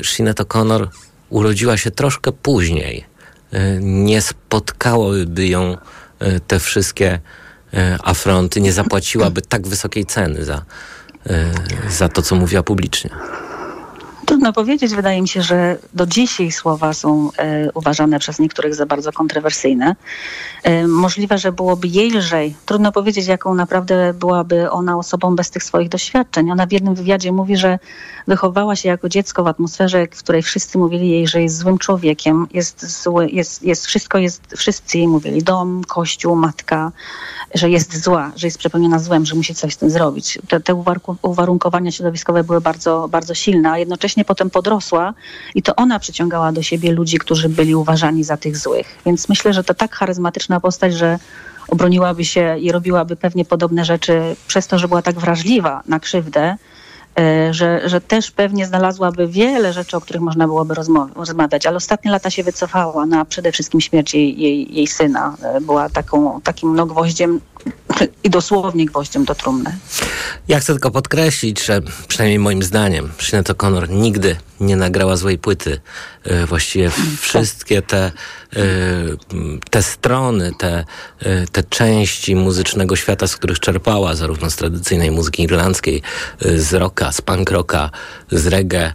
Sinead 0.02 0.36
O'Connor 0.36 0.86
urodziła 1.30 1.76
się 1.76 1.90
troszkę 1.90 2.32
później, 2.32 3.04
nie 3.80 4.22
spotkałoby 4.22 5.46
ją 5.46 5.76
te 6.46 6.60
wszystkie 6.60 7.20
afronty, 8.02 8.60
nie 8.60 8.72
zapłaciłaby 8.72 9.42
tak 9.42 9.66
wysokiej 9.66 10.06
ceny 10.06 10.44
za, 10.44 10.64
za 11.90 12.08
to, 12.08 12.22
co 12.22 12.36
mówiła 12.36 12.62
publicznie? 12.62 13.10
Trudno 14.26 14.52
powiedzieć. 14.52 14.94
Wydaje 14.94 15.22
mi 15.22 15.28
się, 15.28 15.42
że 15.42 15.78
do 15.94 16.06
dziś 16.06 16.40
jej 16.40 16.52
słowa 16.52 16.92
są 16.92 17.30
e, 17.38 17.72
uważane 17.74 18.18
przez 18.18 18.38
niektórych 18.38 18.74
za 18.74 18.86
bardzo 18.86 19.12
kontrowersyjne. 19.12 19.96
E, 20.62 20.86
możliwe, 20.86 21.38
że 21.38 21.52
byłoby 21.52 21.88
jej 21.88 22.10
lżej. 22.10 22.54
Trudno 22.66 22.92
powiedzieć, 22.92 23.26
jaką 23.26 23.54
naprawdę 23.54 24.14
byłaby 24.14 24.70
ona 24.70 24.98
osobą 24.98 25.36
bez 25.36 25.50
tych 25.50 25.62
swoich 25.62 25.88
doświadczeń. 25.88 26.50
Ona 26.50 26.66
w 26.66 26.72
jednym 26.72 26.94
wywiadzie 26.94 27.32
mówi, 27.32 27.56
że 27.56 27.78
wychowała 28.26 28.76
się 28.76 28.88
jako 28.88 29.08
dziecko 29.08 29.44
w 29.44 29.46
atmosferze, 29.46 30.06
w 30.06 30.18
której 30.18 30.42
wszyscy 30.42 30.78
mówili 30.78 31.10
jej, 31.10 31.26
że 31.26 31.42
jest 31.42 31.58
złym 31.58 31.78
człowiekiem, 31.78 32.46
jest 32.52 33.02
zły, 33.02 33.28
jest, 33.28 33.62
jest, 33.62 33.86
wszystko 33.86 34.18
jest, 34.18 34.42
wszyscy 34.56 34.98
jej 34.98 35.08
mówili, 35.08 35.42
dom, 35.42 35.82
kościół, 35.84 36.36
matka, 36.36 36.92
że 37.54 37.70
jest 37.70 38.04
zła, 38.04 38.32
że 38.36 38.46
jest 38.46 38.58
przepełniona 38.58 38.98
złem, 38.98 39.26
że 39.26 39.34
musi 39.34 39.54
coś 39.54 39.74
z 39.74 39.76
tym 39.76 39.90
zrobić. 39.90 40.38
Te, 40.48 40.60
te 40.60 40.82
uwarunkowania 41.22 41.92
środowiskowe 41.92 42.44
były 42.44 42.60
bardzo, 42.60 43.08
bardzo 43.08 43.34
silne, 43.34 43.70
a 43.70 43.78
jednocześnie 43.78 44.13
potem 44.24 44.50
podrosła 44.50 45.14
i 45.54 45.62
to 45.62 45.76
ona 45.76 45.98
przyciągała 45.98 46.52
do 46.52 46.62
siebie 46.62 46.92
ludzi, 46.92 47.18
którzy 47.18 47.48
byli 47.48 47.74
uważani 47.74 48.24
za 48.24 48.36
tych 48.36 48.56
złych. 48.56 48.98
Więc 49.06 49.28
myślę, 49.28 49.52
że 49.52 49.64
to 49.64 49.74
tak 49.74 49.94
charyzmatyczna 49.94 50.60
postać, 50.60 50.94
że 50.94 51.18
obroniłaby 51.68 52.24
się 52.24 52.58
i 52.58 52.72
robiłaby 52.72 53.16
pewnie 53.16 53.44
podobne 53.44 53.84
rzeczy 53.84 54.36
przez 54.46 54.66
to, 54.66 54.78
że 54.78 54.88
była 54.88 55.02
tak 55.02 55.18
wrażliwa 55.18 55.82
na 55.88 56.00
krzywdę, 56.00 56.56
E, 57.18 57.54
że, 57.54 57.88
że 57.88 58.00
też 58.00 58.30
pewnie 58.30 58.66
znalazłaby 58.66 59.28
wiele 59.28 59.72
rzeczy, 59.72 59.96
o 59.96 60.00
których 60.00 60.22
można 60.22 60.46
byłoby 60.46 60.74
rozmawiać, 61.14 61.66
ale 61.66 61.76
ostatnie 61.76 62.10
lata 62.10 62.30
się 62.30 62.42
wycofała 62.42 63.06
na 63.06 63.24
przede 63.24 63.52
wszystkim 63.52 63.80
śmierć 63.80 64.14
jej, 64.14 64.40
jej, 64.40 64.74
jej 64.74 64.86
syna. 64.86 65.36
E, 65.42 65.60
była 65.60 65.88
taką, 65.88 66.40
takim 66.40 66.76
no, 66.76 66.86
gwoździem 66.86 67.40
i 68.24 68.30
dosłownie 68.30 68.86
gwoździem 68.86 69.24
do 69.24 69.34
trumny. 69.34 69.76
Ja 70.48 70.60
chcę 70.60 70.72
tylko 70.72 70.90
podkreślić, 70.90 71.64
że 71.64 71.80
przynajmniej 72.08 72.38
moim 72.38 72.62
zdaniem 72.62 73.12
Sinead 73.18 73.48
O'Connor 73.48 73.88
nigdy 73.88 74.36
nie 74.60 74.76
nagrała 74.76 75.16
złej 75.16 75.38
płyty. 75.38 75.80
E, 76.24 76.46
właściwie 76.46 76.90
wszystkie 77.20 77.82
te, 77.82 78.12
te 79.70 79.82
strony, 79.82 80.52
te, 80.58 80.84
te 81.52 81.62
części 81.62 82.36
muzycznego 82.36 82.96
świata, 82.96 83.26
z 83.26 83.36
których 83.36 83.60
czerpała, 83.60 84.14
zarówno 84.14 84.50
z 84.50 84.56
tradycyjnej 84.56 85.10
muzyki 85.10 85.42
irlandzkiej, 85.42 86.02
z 86.40 86.74
rocka, 86.74 87.12
z 87.12 87.20
punk 87.20 87.50
rocka, 87.50 87.90
z 88.30 88.46
reggae, 88.46 88.92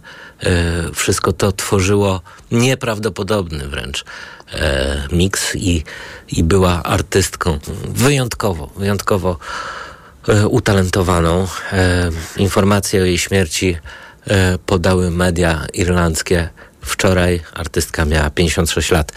wszystko 0.94 1.32
to 1.32 1.52
tworzyło 1.52 2.20
nieprawdopodobny 2.50 3.68
wręcz 3.68 4.04
miks 5.12 5.56
i, 5.56 5.84
i 6.28 6.44
była 6.44 6.82
artystką 6.82 7.58
wyjątkowo, 7.88 8.70
wyjątkowo 8.76 9.38
utalentowaną. 10.48 11.46
Informacje 12.36 13.02
o 13.02 13.04
jej 13.04 13.18
śmierci 13.18 13.76
podały 14.66 15.10
media 15.10 15.66
irlandzkie. 15.72 16.48
Wczoraj 16.80 17.40
artystka 17.54 18.04
miała 18.04 18.30
56 18.30 18.90
lat. 18.90 19.12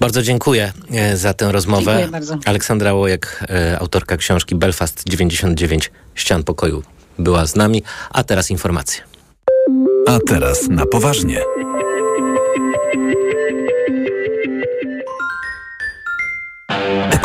Bardzo 0.00 0.22
dziękuję 0.22 0.72
za 1.14 1.34
tę 1.34 1.52
rozmowę. 1.52 1.84
Dziękuję 1.84 2.08
bardzo. 2.08 2.38
Aleksandra 2.44 2.94
Łojek, 2.94 3.44
autorka 3.78 4.16
książki 4.16 4.54
Belfast 4.54 5.02
99 5.06 5.90
Ścian 6.14 6.44
Pokoju 6.44 6.82
była 7.18 7.46
z 7.46 7.56
nami, 7.56 7.82
a 8.10 8.24
teraz 8.24 8.50
informacje. 8.50 9.02
A 10.06 10.18
teraz 10.26 10.68
na 10.68 10.86
poważnie. 10.86 11.40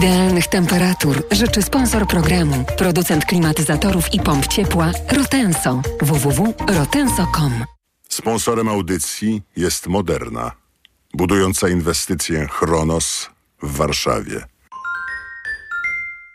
Idealnych 0.00 0.46
temperatur 0.46 1.22
życzy 1.30 1.62
sponsor 1.62 2.06
programu, 2.06 2.64
producent 2.78 3.24
klimatyzatorów 3.24 4.14
i 4.14 4.20
pomp 4.20 4.46
ciepła 4.46 4.90
Rotenso. 5.12 5.82
www.rotenso.com 6.02 7.64
Sponsorem 8.08 8.68
audycji 8.68 9.42
jest 9.56 9.86
Moderna, 9.86 10.52
budująca 11.14 11.68
inwestycję 11.68 12.46
Chronos 12.50 13.30
w 13.62 13.76
Warszawie. 13.76 14.44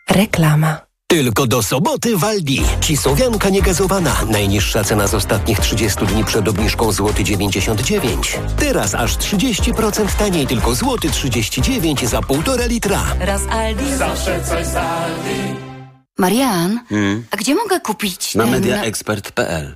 Reklama. 0.10 0.85
Tylko 1.08 1.48
do 1.48 1.64
soboty 1.64 2.18
w 2.18 2.24
Aldi. 2.24 2.62
Cisowianka 2.82 3.50
niegazowana. 3.50 4.16
Najniższa 4.30 4.84
cena 4.84 5.08
z 5.08 5.14
ostatnich 5.14 5.60
30 5.60 6.06
dni 6.06 6.26
przed 6.26 6.48
obniżką 6.48 6.92
złoty 6.92 7.24
99. 7.24 8.32
Zł. 8.32 8.42
Teraz 8.58 8.96
aż 8.96 9.18
30% 9.18 10.06
taniej, 10.20 10.48
tylko 10.48 10.76
złoty 10.76 11.10
39 11.12 12.00
zł 12.00 12.10
za 12.10 12.20
1,5 12.20 12.70
litra. 12.70 13.04
Raz 13.20 13.42
Aldi. 13.50 13.96
Zawsze 13.96 14.44
coś 14.44 14.66
z 14.66 14.76
Aldi. 14.76 15.56
Marian, 16.18 16.80
a 17.32 17.38
gdzie 17.38 17.56
mogę 17.56 17.80
kupić 17.80 18.36
Na 18.36 18.44
ten... 18.44 18.52
mediaexpert.pl 18.52 19.76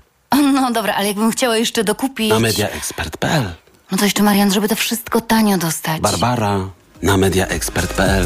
No 0.54 0.72
dobra, 0.72 0.94
ale 0.94 1.08
jakbym 1.08 1.32
chciała 1.32 1.58
jeszcze 1.58 1.84
dokupić... 1.84 2.30
Na 2.30 2.40
mediaexpert.pl 2.40 3.44
No 3.92 3.98
to 3.98 4.04
jeszcze, 4.04 4.24
Marian, 4.24 4.54
żeby 4.54 4.68
to 4.68 4.76
wszystko 4.76 5.22
tanio 5.22 5.58
dostać. 5.58 6.02
Barbara 6.02 6.60
na 7.02 7.18
mediaexpert.pl 7.18 8.26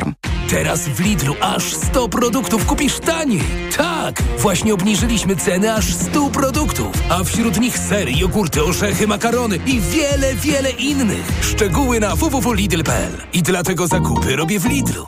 Aflofarm. 0.01 0.13
Teraz 0.49 0.89
w 0.89 0.99
Lidlu 0.99 1.35
aż 1.41 1.63
100 1.63 2.09
produktów 2.09 2.65
kupisz 2.65 2.99
taniej. 2.99 3.41
Tak, 3.77 4.23
właśnie 4.37 4.73
obniżyliśmy 4.73 5.35
ceny 5.35 5.73
aż 5.73 5.93
100 5.93 6.29
produktów, 6.29 6.91
a 7.09 7.23
wśród 7.23 7.59
nich 7.59 7.77
sery, 7.77 8.11
jogurty, 8.11 8.63
orzechy, 8.63 9.07
makarony 9.07 9.59
i 9.65 9.81
wiele, 9.81 10.35
wiele 10.35 10.69
innych. 10.71 11.31
Szczegóły 11.41 11.99
na 11.99 12.15
www.lidl.pl. 12.15 13.11
I 13.33 13.41
dlatego 13.43 13.87
zakupy 13.87 14.35
robię 14.35 14.59
w 14.59 14.65
Lidlu. 14.65 15.07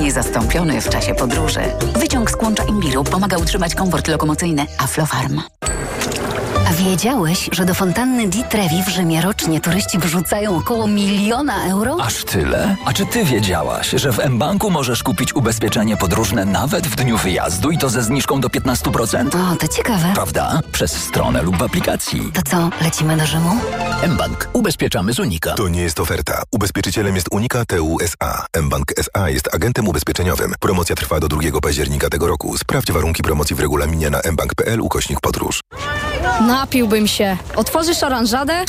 Niezastąpiony 0.00 0.80
w 0.80 0.88
czasie 0.88 1.14
podróży. 1.14 1.60
Wyciąg 1.96 2.30
z 2.30 2.36
kłącza 2.36 2.64
imbiru 2.64 3.04
pomaga 3.04 3.38
utrzymać 3.38 3.74
komfort 3.74 4.08
lokomocyjny. 4.08 4.66
Aflofarm. 4.78 5.40
Wiedziałeś, 6.84 7.48
że 7.52 7.64
do 7.64 7.74
fontanny 7.74 8.28
Di 8.28 8.44
Trevi 8.44 8.82
w 8.82 8.88
Rzymie 8.88 9.20
rocznie 9.20 9.60
turyści 9.60 9.98
wrzucają 9.98 10.56
około 10.56 10.86
miliona 10.86 11.64
euro? 11.70 11.96
Aż 12.00 12.24
tyle? 12.24 12.76
A 12.84 12.92
czy 12.92 13.06
ty 13.06 13.24
wiedziałaś, 13.24 13.90
że 13.90 14.12
w 14.12 14.28
mBanku 14.28 14.70
możesz 14.70 15.02
kupić 15.02 15.34
ubezpieczenie 15.34 15.96
podróżne 15.96 16.44
nawet 16.44 16.86
w 16.86 16.96
dniu 16.96 17.16
wyjazdu 17.16 17.70
i 17.70 17.78
to 17.78 17.88
ze 17.88 18.02
zniżką 18.02 18.40
do 18.40 18.48
15%? 18.48 19.52
O, 19.52 19.56
to 19.56 19.68
ciekawe. 19.68 20.12
Prawda? 20.14 20.60
Przez 20.72 20.92
stronę 20.92 21.42
lub 21.42 21.56
w 21.56 21.62
aplikacji. 21.62 22.32
To 22.34 22.42
co, 22.50 22.70
lecimy 22.84 23.16
do 23.16 23.26
Rzymu? 23.26 23.50
mBank. 24.08 24.48
Ubezpieczamy 24.52 25.12
z 25.12 25.18
Unika. 25.18 25.52
To 25.54 25.68
nie 25.68 25.82
jest 25.82 26.00
oferta. 26.00 26.42
Ubezpieczycielem 26.52 27.14
jest 27.14 27.28
Unika 27.30 27.64
TUSA. 27.64 28.46
mBank 28.62 28.92
SA 28.98 29.30
jest 29.30 29.54
agentem 29.54 29.88
ubezpieczeniowym. 29.88 30.54
Promocja 30.60 30.96
trwa 30.96 31.20
do 31.20 31.28
2 31.28 31.40
października 31.62 32.08
tego 32.08 32.26
roku. 32.28 32.58
Sprawdź 32.58 32.92
warunki 32.92 33.22
promocji 33.22 33.56
w 33.56 33.60
regulaminie 33.60 34.10
na 34.10 34.20
mbank.pl 34.32 34.80
ukośnik 34.80 35.20
podróż. 35.20 35.60
Napiłbym 36.46 37.06
się. 37.06 37.36
Otworzysz 37.56 38.02
oranżadę? 38.02 38.64